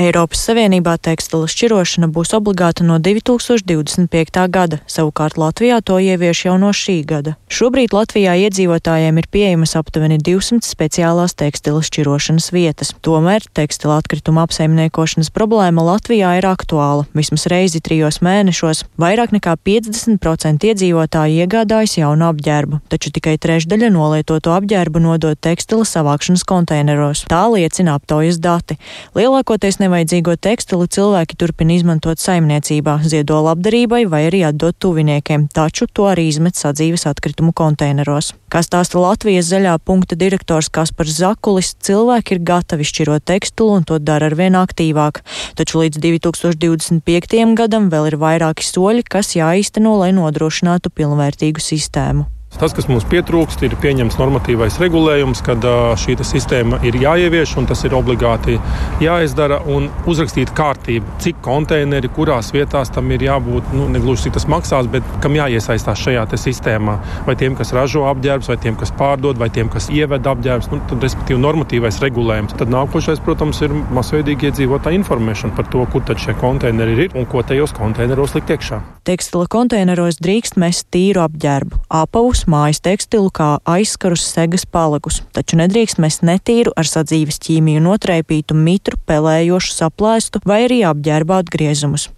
Eiropas 0.00 0.40
Savienībā 0.46 0.94
tekstila 0.96 1.44
šķirošana 1.50 2.06
būs 2.08 2.30
obligāta 2.32 2.80
no 2.88 2.94
2025. 3.04 4.38
gada, 4.48 4.78
savukārt 4.88 5.36
Latvijā 5.36 5.82
to 5.84 5.98
ievieš 6.00 6.46
jau 6.46 6.54
no 6.56 6.70
šī 6.72 7.02
gada. 7.04 7.34
Šobrīd 7.52 7.92
Latvijā 7.92 8.32
iedzīvotājiem 8.46 9.18
ir 9.20 9.28
pieejamas 9.28 9.76
aptuveni 9.76 10.16
200 10.16 10.64
speciālās 10.64 11.36
tekstila 11.36 11.82
šķirošanas 11.84 12.48
vietas. 12.54 12.94
Tomēr 13.04 13.44
tekstila 13.52 13.98
atkrituma 14.00 14.46
apsaimniekošanas 14.48 15.28
problēma 15.36 15.84
Latvijā 15.90 16.32
ir 16.38 16.48
aktuāla. 16.48 17.04
Vismaz 17.12 17.44
reizi 17.52 17.82
trijos 17.84 18.22
mēnešos 18.24 18.86
vairāk 18.96 19.36
nekā 19.36 19.58
50% 19.68 20.64
iedzīvotāji 20.70 21.44
iegādājas 21.44 21.98
jaunu 22.00 22.30
apģērbu, 22.30 22.80
taču 22.88 23.12
tikai 23.18 23.36
trešdaļa 23.36 23.92
nolietoto 23.92 24.56
apģērbu 24.56 25.04
nodod 25.10 25.36
tekstila 25.44 25.84
savākšanas 25.84 26.48
konteineros. 26.48 27.26
Tā 27.28 27.44
liecina 27.52 28.00
aptaujas 28.00 28.40
dati. 28.40 28.80
Lielākoties 29.18 29.82
nevajadzīgo 29.90 30.36
tekstilu 30.38 30.86
cilvēki 30.86 31.36
turpina 31.40 31.74
izmantot 31.74 32.20
saimniecībā, 32.22 33.00
ziedo 33.10 33.40
labdarībai 33.42 34.04
vai 34.10 34.22
arī 34.28 34.44
atdot 34.46 34.78
tuviniekiem, 34.78 35.48
taču 35.50 35.88
to 35.90 36.06
arī 36.10 36.28
izmet 36.30 36.58
sadzīves 36.58 37.08
atkritumu 37.10 37.52
konteineros. 37.56 38.32
Kā 38.50 38.62
stāsta 38.66 39.02
Latvijas 39.02 39.50
zaļā 39.50 39.76
punkta 39.82 40.18
direktors 40.18 40.70
Kaspars 40.70 41.18
Zakulis, 41.18 41.74
cilvēki 41.82 42.36
ir 42.36 42.42
gatavi 42.46 42.86
šķirot 42.86 43.26
tekstilu 43.30 43.78
un 43.80 43.86
to 43.86 43.98
dara 43.98 44.30
arvien 44.30 44.58
aktīvāk, 44.58 45.22
taču 45.58 45.82
līdz 45.82 46.02
2025. 46.02 47.54
gadam 47.58 47.90
vēl 47.90 48.12
ir 48.12 48.18
vairāki 48.20 48.66
soļi, 48.66 49.06
kas 49.10 49.34
jāīsteno, 49.38 49.98
lai 50.02 50.12
nodrošinātu 50.14 50.94
pilnvērtīgu 50.94 51.62
sistēmu. 51.62 52.28
Tas, 52.58 52.74
kas 52.76 52.88
mums 52.90 53.06
pietrūkst, 53.08 53.62
ir 53.64 53.76
pieņemts 53.80 54.18
normatīvais 54.18 54.74
regulējums, 54.82 55.40
kad 55.46 55.64
šī 56.02 56.16
sistēma 56.26 56.80
ir 56.84 56.98
jāievieš 56.98 57.54
un 57.60 57.68
tas 57.70 57.84
ir 57.86 57.94
obligāti 57.96 58.58
jāizdara 59.00 59.60
un 59.70 59.86
uzrakstīt 60.10 60.50
kārtību, 60.58 61.14
cik 61.22 61.38
konteineri, 61.46 62.10
kurās 62.12 62.50
vietās 62.52 62.90
tam 62.92 63.08
ir 63.14 63.22
jābūt. 63.24 63.70
Nu, 63.76 63.86
negluži 63.88 64.26
cik 64.26 64.34
tas 64.36 64.48
maksās, 64.50 64.90
bet 64.92 65.06
kam 65.22 65.38
jāiesaistās 65.38 66.02
šajā 66.02 66.26
sistēmā. 66.34 66.98
Vai 67.28 67.36
tiem, 67.38 67.54
kas 67.56 67.72
ražo 67.76 68.02
apģērbus, 68.10 68.50
vai 68.50 68.58
tiem, 68.60 68.76
kas 68.80 68.92
pārdod, 68.98 69.38
vai 69.40 69.48
tiem, 69.54 69.70
kas 69.72 69.88
ieved 69.94 70.26
apģērbus, 70.28 70.68
nu, 70.74 70.82
tad, 70.90 71.00
respektīvi, 71.06 71.40
normatīvais 71.40 72.02
regulējums. 72.02 72.58
Tad 72.60 72.74
nākošais, 72.74 73.22
protams, 73.24 73.62
ir 73.64 73.72
masveidīgi 73.94 74.50
iedzīvotāju 74.50 75.00
informēšana 75.00 75.56
par 75.56 75.70
to, 75.72 75.86
kur 75.94 76.04
tad 76.04 76.20
šie 76.20 76.36
konteineri 76.42 76.98
ir 77.06 77.16
un 77.16 77.30
ko 77.30 77.46
tajos 77.46 77.72
konteineros 77.78 78.36
likt 78.36 78.52
iekšā. 78.52 78.82
Tekstila 79.08 79.48
konteineros 79.50 80.20
drīkst 80.20 80.60
mest 80.60 80.90
tīru 80.92 81.24
apģērbu, 81.24 81.84
apavus 82.02 82.39
tirgus 82.40 82.48
mājas 82.48 82.80
tekstilu 82.80 83.30
kā 83.30 83.60
aizskarus 83.64 84.24
segas 84.24 84.64
palagus, 84.64 85.22
taču 85.32 85.56
nedrīkst 85.56 85.98
mest 86.00 86.22
netīru 86.22 86.72
ar 86.76 86.86
sadzīves 86.86 87.38
ķīmiju 87.38 87.80
notraipītu 87.84 88.54
mitru, 88.54 88.96
pelējošu 89.06 89.74
saplēstu 89.74 90.40
vai 90.44 90.64
arī 90.66 90.82
apģērba 90.84 91.42
atgriezumus. 91.42 92.08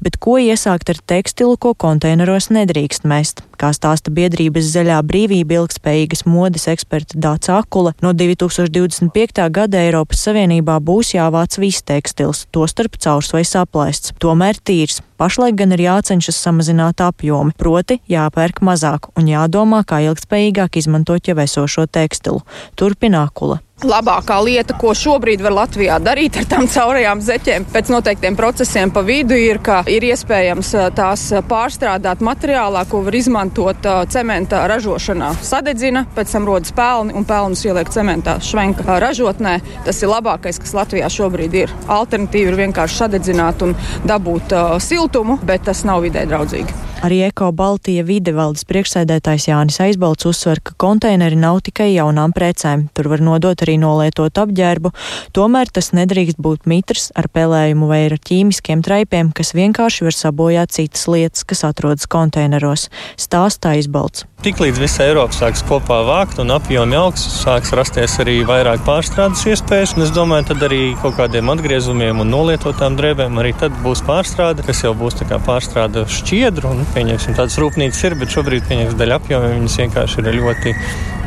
Bet 0.00 0.18
ko 0.22 0.38
iesākt 0.40 0.90
ar 0.92 1.00
tekstilu, 1.12 1.56
ko 1.60 1.74
konteineros 1.74 2.50
nedrīkst 2.54 3.06
mest? 3.08 3.42
Kā 3.60 3.72
stāsta 3.76 4.12
biedrības 4.14 4.70
zaļā 4.72 4.98
brīvība 5.04 5.58
ilgspējīgas 5.60 6.24
modes 6.24 6.66
eksperta 6.72 7.18
Dāca 7.20 7.58
Akula, 7.60 7.92
no 8.00 8.14
2025. 8.16 9.44
gada 9.52 9.82
Eiropas 9.84 10.24
Savienībā 10.26 10.78
būs 10.80 11.14
jāvāc 11.16 11.58
viss 11.60 11.84
tekstils, 11.84 12.46
tostarp 12.54 12.96
caurs 13.00 13.32
vai 13.36 13.44
saplēsts, 13.44 14.14
tomēr 14.22 14.60
tīrs. 14.64 15.00
Pašlaik 15.20 15.58
gan 15.60 15.74
ir 15.76 15.84
jācenšas 15.84 16.38
samazināt 16.40 17.02
apjomi, 17.04 17.52
proti 17.60 17.98
jāpērk 18.08 18.62
mazāk 18.64 19.10
un 19.20 19.28
jādomā, 19.28 19.82
kā 19.84 20.00
ilgspējīgāk 20.08 20.80
izmantot 20.80 21.28
jau 21.28 21.36
esošo 21.44 21.84
tekstilu. 21.92 22.40
Turpina 22.80 23.26
Akula. 23.28 23.60
Labākā 23.80 24.36
lieta, 24.44 24.74
ko 24.76 24.90
šobrīd 24.92 25.40
var 25.40 25.54
Latvijā 25.56 25.94
darīt 26.04 26.36
ar 26.36 26.44
tām 26.50 26.66
caurajām 26.68 27.22
zeķēm, 27.24 27.64
pēc 27.72 27.88
noteiktiem 27.88 28.36
procesiem 28.36 28.92
pa 28.92 29.00
vidu, 29.06 29.32
ir, 29.32 29.56
ka 29.64 29.78
ir 29.88 30.04
iespējams 30.04 30.74
tās 30.98 31.22
pārstrādāt 31.48 32.20
materiālā, 32.20 32.82
ko 32.90 33.00
var 33.06 33.16
izmantot 33.16 33.88
cementa 34.12 34.66
ražošanā. 34.68 35.32
Sadedzina, 35.40 36.04
pēc 36.16 36.36
tam 36.36 36.50
rodas 36.50 36.74
pelni 36.76 37.16
un 37.16 37.24
pelnus 37.24 37.64
ieliek 37.64 37.88
cementā 37.94 38.36
švenka 38.44 39.00
ražotnē. 39.00 39.56
Tas 39.88 40.02
ir 40.04 40.12
labākais, 40.12 40.60
kas 40.60 40.76
Latvijā 40.76 41.08
šobrīd 41.08 41.58
ir. 41.62 41.74
Alternatīva 41.88 42.52
ir 42.52 42.60
vienkārši 42.66 43.00
sadedzināt 43.00 43.64
un 43.64 43.72
dabūt 44.04 44.52
uh, 44.52 44.76
siltumu, 44.76 45.40
bet 45.40 45.64
tas 45.70 45.86
nav 45.88 46.04
vidē 46.04 46.28
draudzīgi. 46.28 46.90
Arī 47.00 47.22
Eko 47.24 47.46
Baltija 47.56 48.02
videvaldes 48.04 48.66
priekšsēdētājs 48.68 49.46
Jānis 49.48 49.78
Aizbalts 49.80 50.26
uzsver, 50.28 50.58
ka 50.60 50.74
konteineri 50.76 51.38
nav 51.40 51.62
tikai 51.64 51.94
jaunām 51.94 52.34
precēm. 52.36 52.90
Tur 52.92 53.08
var 53.08 53.22
nodot 53.24 53.64
arī 53.64 53.69
nolietot 53.78 54.40
apģērbu, 54.42 54.90
tomēr 55.36 55.70
tas 55.70 55.92
nedrīkst 55.96 56.40
būt 56.42 56.66
mitrs 56.70 57.10
ar 57.14 57.30
pelējumu 57.30 57.90
vai 57.90 58.02
ar 58.08 58.16
ķīmiskiem 58.18 58.82
traipiem, 58.86 59.30
kas 59.36 59.54
vienkārši 59.54 60.08
var 60.08 60.16
sabojāt 60.16 60.74
citas 60.74 61.06
lietas, 61.10 61.46
kas 61.46 61.62
atrodas 61.68 62.10
konteineros. 62.10 62.88
Stāstā 63.20 63.76
Aizbalts. 63.76 64.26
Tiklīdz 64.40 64.78
visa 64.80 65.04
Eiropa 65.04 65.36
sāks 65.36 65.60
kopā 65.68 65.98
vākt 66.08 66.38
un 66.40 66.48
apjomi 66.54 66.96
augs, 66.96 67.20
sāks 67.42 67.74
rasties 67.76 68.14
arī 68.22 68.38
vairāk 68.48 68.80
pārstrādes 68.86 69.42
iespējas. 69.50 69.92
Es 70.00 70.14
domāju, 70.16 70.46
tad 70.48 70.64
arī 70.64 70.94
kaut 71.02 71.18
kādiem 71.18 71.50
atgriezumiem 71.52 72.22
un 72.22 72.32
nolietotām 72.32 72.96
drēbēm 72.96 73.36
arī 73.42 73.52
tad 73.60 73.76
būs 73.84 74.00
pārstrāde, 74.06 74.64
kas 74.64 74.80
jau 74.86 74.94
būs 74.96 75.18
pārstrāde 75.44 76.06
šķiedru. 76.08 76.72
Un, 76.72 76.88
pieņemsim, 76.94 77.36
tādas 77.36 77.58
rūpnīcas 77.60 78.00
ir, 78.08 78.16
bet 78.16 78.32
šobrīd, 78.32 78.64
pieņemsim, 78.70 78.96
daļa 79.02 79.20
apjomiem 79.20 79.58
viņas 79.58 79.76
vienkārši 79.82 80.24
ir 80.24 80.40
ļoti 80.40 80.74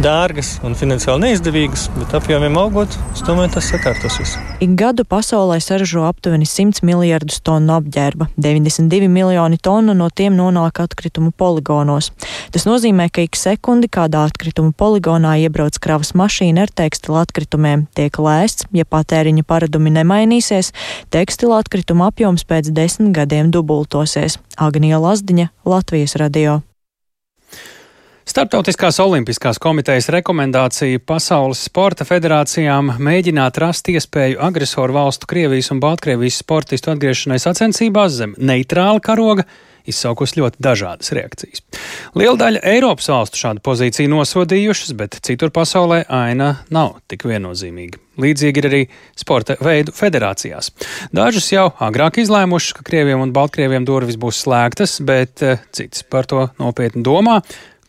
dārgas 0.02 0.56
un 0.66 0.74
finansiāli 0.80 1.28
neizdevīgas. 1.28 1.86
Bet 2.00 2.18
apjomiem 2.34 2.56
augot, 2.58 2.96
es 3.14 3.22
domāju, 3.22 3.52
tas 3.54 3.68
sakārtosies. 3.70 4.32
Ik 4.64 4.72
gadu 4.80 5.04
pasaulē 5.06 5.60
saražo 5.62 6.02
aptuveni 6.08 6.48
100 6.50 6.82
miljardus 6.82 7.44
tonu 7.46 7.76
apģērba. 7.76 8.26
92 8.42 9.06
miljoni 9.06 9.60
tonu 9.62 9.94
no 9.94 10.08
tiem 10.10 10.34
nonāk 10.34 10.82
atkritumu 10.82 11.30
poligonos. 11.38 12.10
Tas 12.50 12.66
nozīmē, 12.66 13.12
ka 13.14 13.28
ik 13.28 13.38
sekundi 13.38 13.86
kādā 13.86 14.26
atkrituma 14.32 14.74
poligonā 14.74 15.36
iebrauc 15.46 15.78
kravas 15.78 16.16
mašīna 16.18 16.66
ar 16.66 16.74
tekstila 16.74 17.22
atkritumiem. 17.28 17.86
Tiek 17.94 18.18
lēsts, 18.18 18.66
ja 18.74 18.90
patēriņa 18.90 19.46
paradumi 19.46 19.94
nemainīsies, 19.94 20.74
tekstila 21.14 21.62
atkrituma 21.62 22.10
apjoms 22.10 22.50
pēc 22.50 22.74
desmit 22.74 23.14
gadiem 23.14 23.54
dubultosies. 23.54 24.42
Agnija 24.58 24.98
Lazdiņa, 25.06 25.52
Latvijas 25.70 26.18
radio. 26.18 26.64
Startautiskās 28.24 29.02
olimpiskās 29.04 29.58
komitejas 29.60 30.08
rekomendācija 30.16 31.02
Pasaules 31.04 31.60
sporta 31.68 32.06
federācijām 32.08 32.94
mēģināt 33.04 33.58
rast 33.60 33.90
iespēju 33.92 34.40
agresoru 34.48 34.96
valstu 34.96 35.28
Krievijas 35.28 35.74
un 35.76 35.82
Baltkrievijas 35.84 36.40
sportistu 36.40 36.94
atgriešanai 36.94 37.42
sacensībās 37.44 38.16
zem 38.16 38.36
neitrāla 38.40 39.04
karoga 39.04 39.44
izsaukus 39.84 40.38
ļoti 40.38 40.64
dažādas 40.64 41.12
reakcijas. 41.12 41.66
Liela 42.16 42.38
daļa 42.40 42.62
Eiropas 42.72 43.10
valstu 43.12 43.42
šādu 43.42 43.64
pozīciju 43.66 44.14
nosodījušas, 44.14 44.94
bet 44.96 45.20
citur 45.28 45.52
pasaulē 45.52 46.06
aina 46.08 46.54
nav 46.72 47.02
tik 47.12 47.26
viennozīmīga. 47.28 48.00
Līdzīgi 48.24 48.62
ir 48.62 48.70
arī 48.70 48.82
sporta 49.20 49.58
veidu 49.60 49.92
federācijās. 49.98 50.72
Dažas 51.12 51.50
jau 51.52 51.68
agrāk 51.84 52.22
izlēmušas, 52.24 52.78
ka 52.78 52.88
Krieviem 52.88 53.26
un 53.26 53.36
Baltkrieviem 53.36 53.84
durvis 53.90 54.16
būs 54.22 54.46
slēgtas, 54.46 55.00
bet 55.04 55.44
eh, 55.44 55.60
citas 55.76 56.08
par 56.08 56.30
to 56.30 56.48
nopietni 56.62 57.04
domā. 57.04 57.42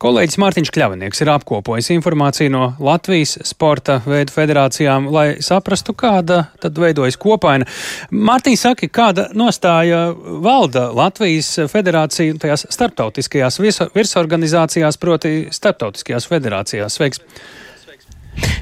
Kolēģis 0.05 0.37
Mārtiņš 0.37 0.69
Kļavinieks 0.69 1.23
ir 1.25 1.31
apkopojis 1.33 1.87
informāciju 1.95 2.53
no 2.53 2.65
Latvijas 2.85 3.39
sporta 3.49 4.03
veidu 4.05 4.35
federācijām, 4.35 5.07
lai 5.09 5.39
saprastu, 5.41 5.95
kāda 5.97 6.43
tad 6.61 6.77
veidojas 6.77 7.17
kopaina. 7.17 7.65
Mārtiņ 8.13 8.59
saka, 8.61 8.91
kāda 8.93 9.31
nostāja 9.33 10.11
valda 10.45 10.91
Latvijas 10.93 11.55
federācija 11.73 12.37
tajās 12.43 12.67
starptautiskajās 12.77 13.57
virsorganizācijās, 13.97 15.01
proti 15.01 15.47
starptautiskajās 15.57 16.29
federācijās. 16.29 17.01
Sveiks! 17.01 17.25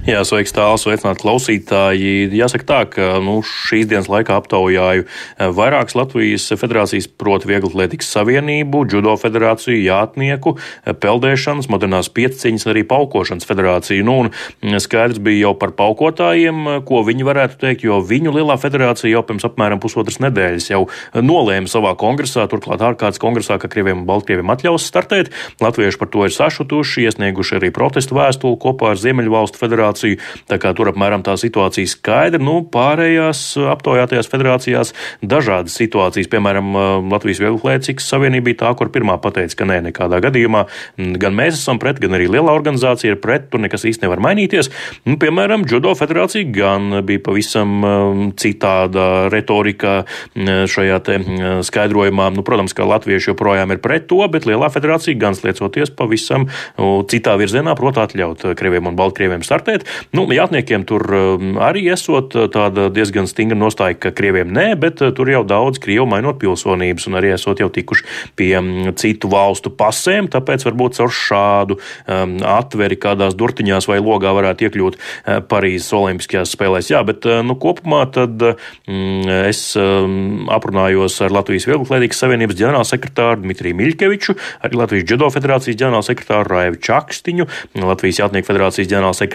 Jā, 0.03 0.25
sveiks, 0.27 0.51
tāls, 0.51 0.83
sveicināti 0.83 1.23
klausītāji. 1.23 2.27
Jāsaka 2.35 2.65
tā, 2.67 2.79
ka 2.91 3.05
nu, 3.23 3.37
šīs 3.47 3.87
dienas 3.87 4.09
laikā 4.11 4.35
aptaujāju 4.35 5.05
eh, 5.07 5.51
vairākas 5.55 5.95
Latvijas 5.95 6.49
federācijas, 6.59 7.07
proti, 7.07 7.47
Vieglatlētikas 7.47 8.09
savienību, 8.17 8.81
Judo 8.91 9.15
federāciju, 9.21 9.79
Jātnieku, 9.79 10.57
eh, 10.59 10.97
Peldēšanas, 10.99 11.69
Modernās 11.71 12.11
pieciņas, 12.11 12.67
arī 12.73 12.83
Paukošanas 12.91 13.47
federāciju. 13.47 14.03
Nu, 14.09 14.17
un 14.25 14.33
mm, 14.33 14.83
skaidrs 14.83 15.23
bija 15.23 15.45
jau 15.47 15.55
par 15.61 15.71
paukotājiem, 15.79 16.59
eh, 16.67 16.81
ko 16.89 17.05
viņi 17.07 17.29
varētu 17.31 17.61
teikt, 17.63 17.87
jo 17.87 18.01
viņu 18.03 18.35
lielā 18.35 18.59
federācija 18.59 19.15
jau 19.15 19.23
pirms 19.31 19.47
apmēram 19.47 19.79
pusotras 19.87 20.19
nedēļas 20.19 20.69
jau 20.73 20.83
nolēma 21.15 21.71
savā 21.71 21.95
kongresā, 21.95 22.49
turklāt 22.51 22.83
ārkārtas 22.83 23.23
kongresā, 23.23 23.61
ka 23.63 23.71
Krieviem 23.71 24.03
un 24.03 24.11
Baltkrieviem 24.11 24.51
atļaus 24.51 24.91
startēt. 24.91 25.31
Latvieši 25.63 26.03
par 26.03 26.11
to 26.11 26.27
ir 26.27 26.35
sašutuši, 26.35 27.07
iesnieguši 27.07 27.61
arī 27.63 27.71
protestu 27.71 28.19
vēstuli 28.19 28.59
kopā 28.67 28.97
ar 28.97 29.03
Ziemeļvalstu 29.07 29.62
federāciju. 29.63 30.19
Tā 30.51 30.59
kā 30.63 30.75
tur 30.77 30.91
apmēram 30.93 31.25
tā 31.25 31.37
situācija 31.41 31.91
skaidra. 31.95 32.43
Nu, 32.43 32.61
pārējās 32.73 33.55
aptaujātajās 33.73 34.31
federācijās 34.33 34.93
dažādas 35.23 35.77
situācijas. 35.79 36.31
Piemēram, 36.33 36.75
Latvijas 37.13 37.43
Vieglplēcikas 37.43 38.09
savienība 38.13 38.51
bija 38.51 38.61
tā, 38.65 38.73
kur 38.79 38.91
pirmā 38.95 39.19
pateica, 39.23 39.61
ka 39.63 39.69
nē, 39.69 39.81
nekādā 39.89 40.21
gadījumā. 40.25 40.65
Gan 41.23 41.37
mēs 41.39 41.61
esam 41.61 41.81
pret, 41.83 42.01
gan 42.03 42.17
arī 42.19 42.29
lielā 42.33 42.55
organizācija 42.55 43.15
ir 43.15 43.21
pret, 43.23 43.49
tur 43.53 43.63
nekas 43.63 43.87
īsti 43.89 44.07
nevar 44.07 44.23
mainīties. 44.25 44.71
Nu, 45.09 45.19
piemēram, 45.23 45.67
Judo 45.71 45.95
federācija 45.99 46.49
gan 46.55 46.99
bija 47.07 47.23
pavisam 47.25 47.77
um, 47.83 48.25
citāda 48.39 49.29
retorika 49.33 50.03
šajā 50.37 51.01
skaidrojumā. 51.67 52.31
Nu, 52.35 52.45
protams, 52.47 52.75
ka 52.77 52.87
latvieši 52.89 53.33
joprojām 53.33 53.75
ir 53.75 53.83
pret 53.83 54.09
to, 54.11 54.21
bet 54.33 54.47
lielā 54.49 54.69
federācija 54.73 55.19
gan 55.19 55.37
sliecoties 55.39 55.93
pavisam 55.97 56.49
citā 57.11 57.37
virzienā, 57.41 57.75
proti, 57.79 58.03
atļaut 58.03 58.47
krieviem 58.59 58.91
un 58.91 58.99
baltkrieviem 58.99 59.45
startēt. 59.53 59.87
Nu, 60.17 60.25
jātniekiem 60.33 60.87
tur 60.89 61.05
um, 61.13 61.57
arī 61.63 61.85
esot 61.93 62.35
tāda 62.55 62.89
diezgan 62.93 63.29
stingra 63.29 63.59
nostāja, 63.59 63.99
ka 64.01 64.13
krieviem 64.17 64.53
nē, 64.55 64.73
bet 64.81 65.03
uh, 65.05 65.13
tur 65.15 65.31
jau 65.31 65.43
daudz 65.45 65.81
krievu 65.83 66.09
mainot 66.11 66.41
pilsonības 66.41 67.09
un 67.11 67.19
arī 67.21 67.35
esot 67.37 67.61
jau 67.61 67.69
tikuši 67.73 68.07
pie 68.39 68.53
um, 68.59 68.71
citu 68.99 69.31
valstu 69.33 69.73
pasēm, 69.77 70.31
tāpēc 70.33 70.65
varbūt 70.69 70.99
caur 71.01 71.13
šādu 71.13 71.79
um, 71.79 72.39
atveri 72.55 72.99
kādās 73.01 73.37
durtiņās 73.39 73.89
vai 73.91 74.01
logā 74.03 74.33
varētu 74.37 74.69
iekļūt 74.69 74.99
uh, 74.99 75.41
Parīzes 75.49 75.93
Olimpiskajās 75.97 76.55
spēlēs. 76.57 76.93
Jā, 76.93 77.03
bet 77.07 77.27
uh, 77.29 77.43
nu, 77.47 77.59
kopumā 77.61 78.05
tad 78.15 78.41
mm, 78.43 79.29
es 79.51 79.65
um, 79.81 80.49
aprunājos 80.53 81.19
ar 81.25 81.35
Latvijas 81.35 81.69
Vieglklēdīgas 81.69 82.25
Savienības 82.25 82.59
ģenerālsekretāru 82.61 83.43
Dmitriju 83.45 83.79
Miļkeviču, 83.79 84.37
arī 84.65 84.81
Latvijas 84.81 85.09
Džudo 85.11 85.29
federācijas 85.35 85.81
ģenerālsekretāru 85.83 86.53
Raivu 86.53 86.81
Čakstiņu, 86.83 87.49
Latvijas 87.83 88.23
Jātnieku 88.23 88.49
federācijas 88.51 88.91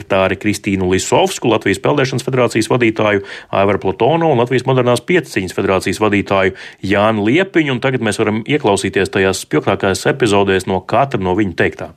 ģenerālsekretāri 0.08 0.38
Kristīnu 0.40 0.90
Lisovsku, 0.92 1.50
Latvijas 1.52 1.80
Peldēšanas 1.84 2.26
federācijas 2.26 2.70
vadītāju 2.70 3.24
Aivaru 3.52 3.80
Platono 3.80 4.32
un 4.32 4.40
Latvijas 4.40 4.66
modernās 4.66 5.02
pieciņas 5.02 5.54
federācijas 5.54 6.00
vadītāju 6.00 6.56
Jānu 6.82 7.26
Liepiņu. 7.28 7.74
Un 7.74 7.82
tagad 7.82 8.02
mēs 8.02 8.20
varam 8.20 8.44
ieklausīties 8.46 9.12
tajās 9.12 9.44
spilgtākajās 9.46 10.06
epizodēs 10.08 10.68
no 10.68 10.82
katra 10.82 11.20
no 11.20 11.36
viņu 11.36 11.56
teiktā. 11.56 11.92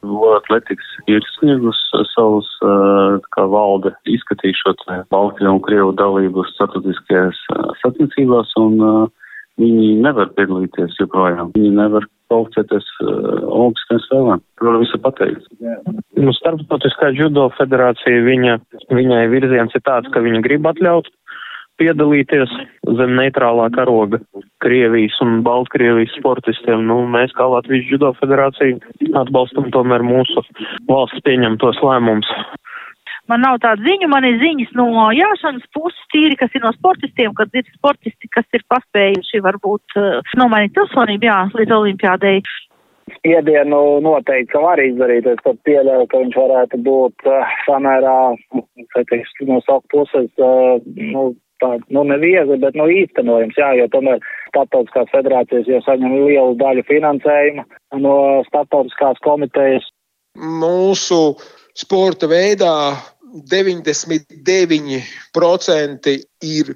Atletiks 0.00 0.86
ir 1.12 1.20
sniegus 1.36 1.76
savus, 2.14 2.48
kā 3.34 3.44
valde, 3.44 3.92
izskatīšot 4.08 4.86
Baltiju 5.12 5.50
un 5.52 5.60
Krievu 5.60 5.92
dalību 5.92 6.46
starptautiskajās 6.54 7.36
sacensībās, 7.82 8.54
un 8.56 9.10
viņi 9.60 9.90
nevar 10.04 10.32
piedalīties 10.38 10.98
joprojām. 11.00 11.52
Viņi 11.54 11.70
nevar 11.76 12.06
kvalificēties 12.30 12.88
Olimpiskajām 13.02 14.02
spēlēm. 14.06 14.42
Tur 14.60 14.80
viss 14.82 14.96
ir 14.96 15.02
pateikts. 15.04 15.48
Nu, 16.20 16.34
Starptautiskā 16.36 17.12
judo 17.16 17.48
federācija, 17.58 18.24
viņa, 18.26 18.58
viņai 18.94 19.24
virziens 19.32 19.74
ir 19.76 19.84
tāds, 19.86 20.10
ka 20.14 20.22
viņa 20.24 20.42
grib 20.46 20.68
atļaut 20.70 21.10
piedalīties 21.80 22.52
zem 22.98 23.14
neitrālā 23.16 23.70
karoga 23.72 24.20
Krievijas 24.60 25.16
un 25.24 25.40
Baltkrievijas 25.46 26.12
sportistiem. 26.18 26.84
Nu, 26.90 27.00
mēs 27.08 27.32
kā 27.36 27.46
Latvijas 27.48 27.88
judo 27.88 28.12
federācija 28.20 28.76
atbalstam 29.22 29.70
tomēr 29.74 30.04
mūsu 30.04 30.44
valsts 30.90 31.24
pieņemtos 31.24 31.80
lēmumus. 31.86 32.28
Man 33.30 33.44
nav 33.46 33.60
tāda 33.62 33.84
ziņa, 33.86 34.08
man 34.10 34.26
ir 34.26 34.40
ziņas 34.40 34.72
no 34.78 34.86
jāšanas 35.14 35.66
puses 35.76 36.00
tīri, 36.10 36.38
kas 36.40 36.54
ir 36.56 36.64
no 36.64 36.72
sportistiem, 36.74 37.34
kad 37.38 37.52
ir 37.54 37.68
sportisti, 37.76 38.30
kas 38.34 38.48
ir 38.56 38.64
paspējuši 38.72 39.42
varbūt 39.44 39.98
uh, 40.00 40.32
nomainīt 40.40 40.74
pilsonību, 40.74 41.28
jā, 41.28 41.38
līdz 41.60 41.76
olimpiādei. 41.76 42.40
Spiedienu 43.10 44.00
noteikti, 44.02 44.50
ka 44.52 44.62
var 44.64 44.82
izdarīt, 44.82 45.28
es 45.30 45.44
pat 45.44 45.58
pieļauju, 45.66 46.08
ka 46.10 46.24
viņš 46.24 46.40
varētu 46.40 46.80
būt 46.86 47.30
uh, 47.30 47.54
samērā, 47.68 48.16
kā 48.94 49.04
teiks, 49.12 49.32
no 49.46 49.60
savu 49.66 49.86
puses, 49.94 50.30
uh, 50.42 50.82
nu, 50.98 51.24
tā, 51.62 51.76
nu, 51.94 52.04
neviegli, 52.10 52.58
bet, 52.62 52.78
nu, 52.78 52.88
īstenojams, 52.90 53.58
jā, 53.58 53.70
jo 53.78 53.86
tomēr 53.94 54.18
starptautiskās 54.50 55.10
federācijas 55.14 55.70
jau 55.70 55.80
saņem 55.86 56.18
lielu 56.18 56.58
daļu 56.60 56.86
finansējuma 56.90 57.66
no 58.02 58.16
starptautiskās 58.48 59.22
komitejas. 59.26 59.86
Mūsu 60.38 61.20
sporta 61.76 62.28
veidā 62.30 62.74
99% 63.50 66.14
ir 66.46 66.74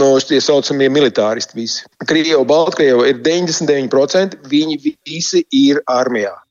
no 0.00 0.10
tie 0.22 0.40
saucamie 0.40 0.88
militāristi 0.92 1.54
visi. 1.58 1.84
Krievu, 2.06 2.44
Baltkrievu 2.48 3.04
ir 3.10 3.16
99%, 3.24 4.36
viņi 4.50 4.76
visi 5.06 5.46
ir 5.52 5.82
armijā. 5.90 6.45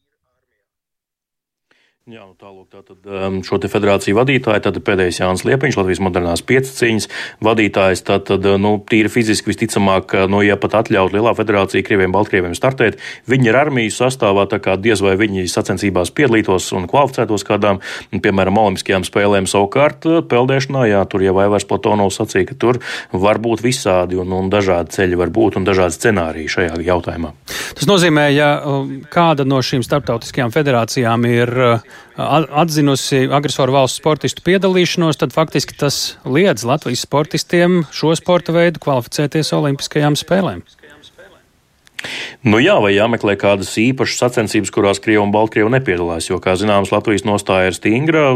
Jā, 2.06 2.22
nu 2.22 2.36
tālāk, 2.38 2.68
tātad 2.70 3.08
um, 3.10 3.40
šo 3.42 3.58
te 3.58 3.66
federāciju 3.66 4.14
vadītāju, 4.20 4.62
tad 4.62 4.76
pēdējais 4.86 5.18
Jānis 5.24 5.42
Liepiņš, 5.48 5.78
Latvijas 5.80 6.02
modernās 6.06 6.44
piecīņas 6.46 7.08
vadītājs, 7.42 8.04
tad, 8.06 8.30
nu, 8.62 8.76
tīri 8.86 9.10
fiziski 9.10 9.50
visticamāk, 9.50 10.14
nu, 10.30 10.44
ja 10.46 10.54
pat 10.62 10.76
atļaut 10.84 11.16
lielā 11.16 11.34
federācija 11.34 11.82
Krieviem, 11.88 12.14
Baltkrieviem 12.14 12.54
startēt, 12.54 13.00
viņi 13.26 13.50
ir 13.50 13.58
armijas 13.58 13.98
sastāvā, 14.04 14.44
tā 14.52 14.60
kā 14.62 14.76
diez 14.78 15.02
vai 15.02 15.16
viņi 15.18 15.48
sacensībās 15.50 16.14
piedalītos 16.14 16.68
un 16.78 16.86
kvalificētos 16.92 17.48
kādām, 17.50 17.82
piemēram, 18.14 18.62
olimpiskajām 18.68 19.08
spēlēm 19.10 19.50
savukārt 19.50 20.06
peldēšanā, 20.30 20.86
jā, 20.92 21.02
tur 21.10 21.26
jau 21.26 21.34
Vaivars 21.40 21.66
Platonovs 21.66 22.22
sacīja, 22.22 22.52
ka 22.52 22.60
tur 22.68 22.84
var 23.18 23.42
būt 23.42 23.66
visādi 23.66 24.22
un, 24.22 24.30
un 24.30 24.54
dažādi 24.54 24.94
ceļi 25.00 25.24
var 25.26 25.34
būt 25.34 25.58
un 25.58 25.66
dažādi 25.66 25.98
scenāriji 25.98 26.54
šajā 26.60 26.78
jautājumā. 26.86 27.34
Tas 27.50 27.90
nozīmē, 27.90 28.30
ja 28.38 28.54
kāda 29.10 29.50
no 29.50 29.66
šīm 29.66 29.82
starptautiskajām 29.90 30.54
federācijām 30.54 31.32
ir 31.34 31.56
atzinusi 32.16 33.26
agresoru 33.34 33.76
valstu 33.76 34.02
sportistu 34.02 34.44
piedalīšanos, 34.46 35.20
tad 35.20 35.36
faktiski 35.36 35.76
tas 35.80 36.18
liedz 36.24 36.64
Latvijas 36.68 37.04
sportistiem 37.08 37.84
šo 37.92 38.14
sporta 38.16 38.56
veidu 38.56 38.82
kvalificēties 38.84 39.52
Olimpiskajām 39.58 40.16
spēlēm. 40.20 40.64
Nu 42.46 42.60
jā, 42.62 42.76
vai 42.84 42.94
jāmeklē 42.96 43.36
kādas 43.42 43.72
īpašas 43.82 44.22
sacensības, 44.22 44.72
kurās 44.74 45.02
Krievija 45.04 45.24
un 45.24 45.34
Baltkrievija 45.34 45.74
nepiedalās. 45.78 46.30
Jo, 46.30 46.40
kā 46.44 46.56
zināms, 46.60 46.92
Latvijas 46.94 47.26
nostāja 47.28 47.72
ir 47.72 47.78
stingra. 47.78 48.28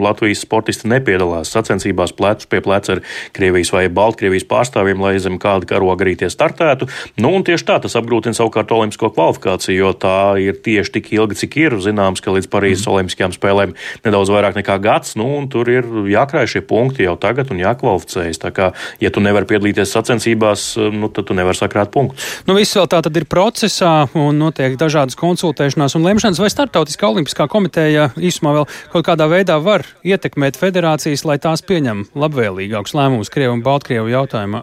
Latvijas 0.00 0.44
sportisti 0.46 0.88
nepiedalās 0.90 1.52
sacensībās 1.52 2.14
plecu 2.16 2.48
pie 2.50 2.62
pleca 2.64 2.96
ar 2.96 3.02
Krievijas 3.36 3.72
vai 3.74 3.86
Baltkrievijas 3.92 4.46
pārstāvjiem, 4.50 5.02
lai 5.02 5.14
zem 5.22 5.38
kāda 5.42 5.68
karoga 5.68 6.06
arī 6.06 6.16
tie 6.20 6.30
startētu. 6.32 6.88
Nu, 7.20 7.34
un 7.36 7.44
tieši 7.46 7.66
tā 7.68 7.78
tas 7.84 7.96
apgrūtina 8.00 8.36
savukārt 8.36 8.72
olimpisko 8.74 9.12
kvalifikāciju, 9.14 9.76
jo 9.76 9.92
tā 9.96 10.16
ir 10.42 10.58
tieši 10.64 10.96
tik 10.96 11.12
ilga, 11.16 11.36
cik 11.38 11.58
ir. 11.60 11.78
Zināms, 11.80 12.22
ka 12.24 12.34
līdz 12.34 12.48
Parīzes 12.50 12.86
mm. 12.86 12.94
olimpiskajām 12.94 13.36
spēlēm 13.36 13.74
nedaudz 14.04 14.32
vairāk 14.32 14.58
nekā 14.58 14.78
gads, 14.82 15.16
nu, 15.20 15.28
un 15.38 15.48
tur 15.52 15.68
ir 15.72 15.88
jākrāj 16.10 16.54
šie 16.54 16.64
punkti 16.66 17.06
jau 17.06 17.16
tagad 17.20 17.52
un 17.52 17.60
jākvalificējas. 17.62 18.40
Tā 18.42 18.52
kā, 18.56 18.70
ja 19.02 19.12
tu 19.12 19.22
nevari 19.24 19.48
piedalīties 19.50 19.92
sacensībās, 19.94 20.72
nu, 20.94 21.10
tad 21.12 21.28
tu 21.28 21.36
nevari 21.36 21.58
sakrāt 21.58 21.92
punktus. 21.94 22.26
Nu, 22.48 22.56
tad 23.10 23.18
ir 23.18 23.26
procesā 23.26 24.06
un 24.14 24.38
notiek 24.38 24.76
dažādas 24.78 25.18
konsultēšanās 25.18 25.96
un 25.98 26.06
lemšanas, 26.06 26.38
vai 26.38 26.50
Startautiskā 26.52 27.08
olimpiskā 27.10 27.48
komiteja 27.50 28.10
īsumā 28.14 28.52
vēl 28.54 28.68
kaut 28.92 29.08
kādā 29.08 29.26
veidā 29.30 29.56
var 29.58 29.82
ietekmēt 30.06 30.58
federācijas, 30.60 31.26
lai 31.26 31.40
tās 31.42 31.64
pieņem 31.66 32.06
labvēlīgākus 32.14 32.94
lēmumus 32.94 33.32
Krievu 33.34 33.58
un 33.58 33.64
Baltkrievu 33.66 34.12
jautājumā? 34.14 34.62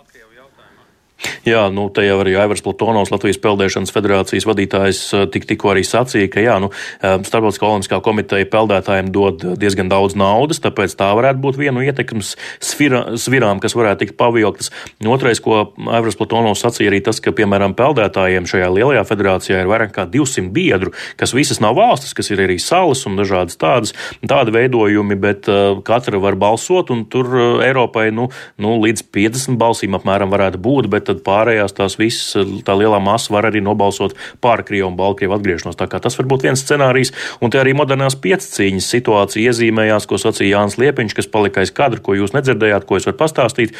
Jā, 1.47 1.63
nu, 1.73 1.87
te 1.89 2.03
jau 2.05 2.19
arī 2.21 2.35
Aivars 2.37 2.61
Platonovs, 2.61 3.09
Latvijas 3.09 3.39
Peldēšanas 3.41 3.93
federācijas 3.95 4.45
vadītājs, 4.45 4.99
eh, 5.17 5.25
tik, 5.33 5.47
tikko 5.49 5.71
arī 5.73 5.81
sacīja, 5.87 6.29
ka 6.29 6.43
jā, 6.43 6.57
nu, 6.61 6.69
eh, 7.01 7.17
Starptautiskā 7.25 7.65
olimpiskā 7.65 8.01
komiteja 8.05 8.45
peldētājiem 8.45 9.09
dod 9.11 9.41
diezgan 9.57 9.89
daudz 9.89 10.13
naudas, 10.13 10.61
tāpēc 10.61 10.93
tā 10.93 11.09
varētu 11.17 11.41
būt 11.41 11.57
viena 11.57 11.77
no 11.77 11.81
ietekmes 11.81 12.35
svirām, 12.61 13.59
kas 13.61 13.73
varētu 13.73 14.05
tikt 14.05 14.17
pavilktas. 14.17 14.69
Otrais, 15.03 15.41
ko 15.41 15.73
Aivars 15.87 16.15
Platonovs 16.15 16.61
sacīja, 16.61 16.91
arī 16.91 17.01
tas, 17.03 17.19
ka, 17.19 17.31
piemēram, 17.31 17.73
peldētājiem 17.73 18.45
šajā 18.45 18.69
lielajā 18.69 19.03
federācijā 19.07 19.61
ir 19.61 19.67
vairāk 19.71 19.93
kā 19.93 20.05
200 20.05 20.51
biedru, 20.53 20.93
kas 21.17 21.33
visas 21.33 21.59
nav 21.59 21.75
valstis, 21.75 22.13
kas 22.13 22.29
ir 22.29 22.37
arī 22.37 22.59
salas 22.59 23.05
un 23.07 23.17
dažādas 23.17 23.57
tādas, 23.57 23.93
tādi 24.21 24.53
veidojumi, 24.53 25.15
bet 25.15 25.47
uh, 25.49 25.81
katra 25.81 26.19
var 26.19 26.35
balsot, 26.35 26.91
un 26.91 27.05
tur 27.05 27.61
Eiropai, 27.63 28.11
nu, 28.11 28.29
nu, 28.57 28.77
līdz 28.83 29.07
50 29.11 29.57
balsīm 29.57 29.97
apmēram 29.97 30.29
varētu 30.29 30.61
būt, 30.61 30.89
bet 30.91 31.06
tad 31.07 31.23
pārējās 31.25 31.75
tās 31.77 31.97
visas, 31.99 32.35
tā 32.67 32.75
lielā 32.77 32.99
masa 33.03 33.33
var 33.33 33.47
arī 33.49 33.61
nobalsot 33.63 34.15
pār 34.43 34.63
Krievu 34.67 34.91
un 34.91 34.97
Baltkrievu 34.99 35.37
atgriešanos. 35.37 35.77
Tā 35.79 35.87
kā 35.91 36.01
tas 36.03 36.17
var 36.19 36.27
būt 36.29 36.47
viens 36.47 36.63
scenārijs, 36.63 37.13
un 37.41 37.53
te 37.53 37.61
arī 37.61 37.73
modernās 37.77 38.17
piecīņas 38.23 38.91
situācija 38.97 39.51
iezīmējās, 39.51 40.07
ko 40.09 40.19
sacīja 40.21 40.57
Jānis 40.57 40.77
Liepiņš, 40.81 41.15
kas 41.17 41.29
palika 41.31 41.63
aiz 41.63 41.71
kadra, 41.75 42.01
ko 42.03 42.17
jūs 42.17 42.35
nedzirdējāt, 42.35 42.87
ko 42.87 42.99
es 42.99 43.07
varu 43.07 43.19
pastāstīt. 43.19 43.75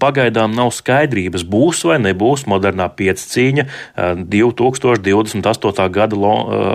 Pagaidām 0.00 0.54
nav 0.56 0.72
skaidrības, 0.76 1.44
būs 1.48 1.84
vai 1.88 1.98
nebūs 2.02 2.46
modernā 2.50 2.88
piecīņa 2.96 3.66
2028. 4.30 5.88
gada 5.94 6.34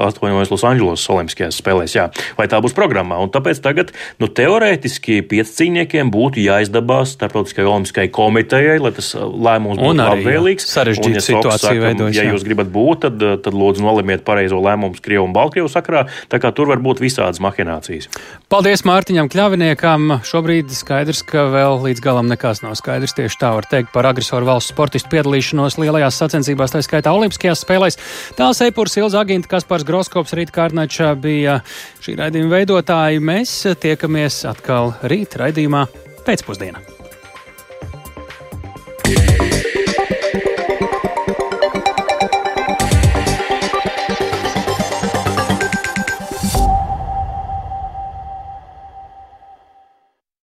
atvainojas 0.10 0.52
Losandželos 0.54 1.06
Olimpiskajās 1.12 1.60
spēlēs. 1.62 1.96
Jā. 1.98 2.10
Vai 2.40 2.48
tā 2.52 2.60
būs 2.64 2.76
programmā? 2.78 3.20
Un 3.24 3.32
tāpēc 3.34 3.62
tagad, 3.64 3.94
nu, 4.22 4.30
teorētiski 4.32 5.22
piecīņniekiem 5.30 6.12
būtu 6.14 6.44
jāizdabās 6.44 7.16
Starptautiskajai 7.16 7.70
Olimpiskajai 7.70 8.12
komitejai, 8.16 8.78
lai 8.84 8.94
tas 8.96 9.14
lēmums 9.16 9.82
un 9.90 10.02
labvēlīgs. 10.02 10.68
Sarežģīta 10.70 11.24
situācija 11.24 11.82
veidojas. 11.82 12.18
Ja 12.18 12.26
jūs 12.30 12.46
gribat 12.48 12.72
būt, 12.74 13.06
tad, 13.06 13.26
tad 13.46 13.58
lūdzu 13.58 13.86
nolemiet 13.86 14.26
pareizo 14.28 14.60
lēmumu 14.64 15.00
Krievu 15.04 15.28
un 15.28 15.36
Baltkrievu 15.36 15.72
sakrā, 15.72 16.06
tā 16.32 16.40
kā 16.42 16.52
tur 16.56 16.70
var 16.72 16.82
būt 16.84 17.02
visādas 17.04 17.42
mahinācijas. 17.44 18.10
Paldies 18.52 18.86
Mārtiņam 18.88 19.30
Kļaviniekam. 19.32 20.18
Šobrīd 20.26 20.72
skaidrs, 20.76 21.24
ka 21.28 21.48
vēl 21.54 21.80
līdz 21.86 22.04
galam 22.04 22.30
nekas 22.32 22.64
nav 22.66 22.78
skaidrs. 22.80 23.16
Tieši 23.18 23.42
tā 23.42 23.52
var 23.58 23.68
teikt 23.70 23.94
par 23.96 24.08
agresoru 24.10 24.50
valsts 24.50 24.74
sportistu 24.74 25.12
piedalīšanos 25.14 25.80
lielajās 25.82 26.20
sacensībās, 26.22 26.74
tā 26.76 26.84
skaitā 26.86 27.14
Olimpiskajās 27.16 27.64
spēlēs. 27.66 28.00
Tāls 28.40 28.62
Eipurs, 28.66 28.98
Ilza 29.00 29.22
Aginta, 29.24 29.52
Kaspars 29.56 29.88
Groskops, 29.88 30.36
Rīt 30.38 30.54
Kārnačā 30.56 31.14
bija 31.20 31.60
šī 32.04 32.18
raidījuma 32.22 32.58
veidotāji. 32.58 33.24
Mēs 33.24 33.56
tiekamies 33.82 34.44
atkal 34.50 34.94
rīt 35.10 35.38
raidījumā 35.42 35.86
pēcpusdienā. 36.26 36.84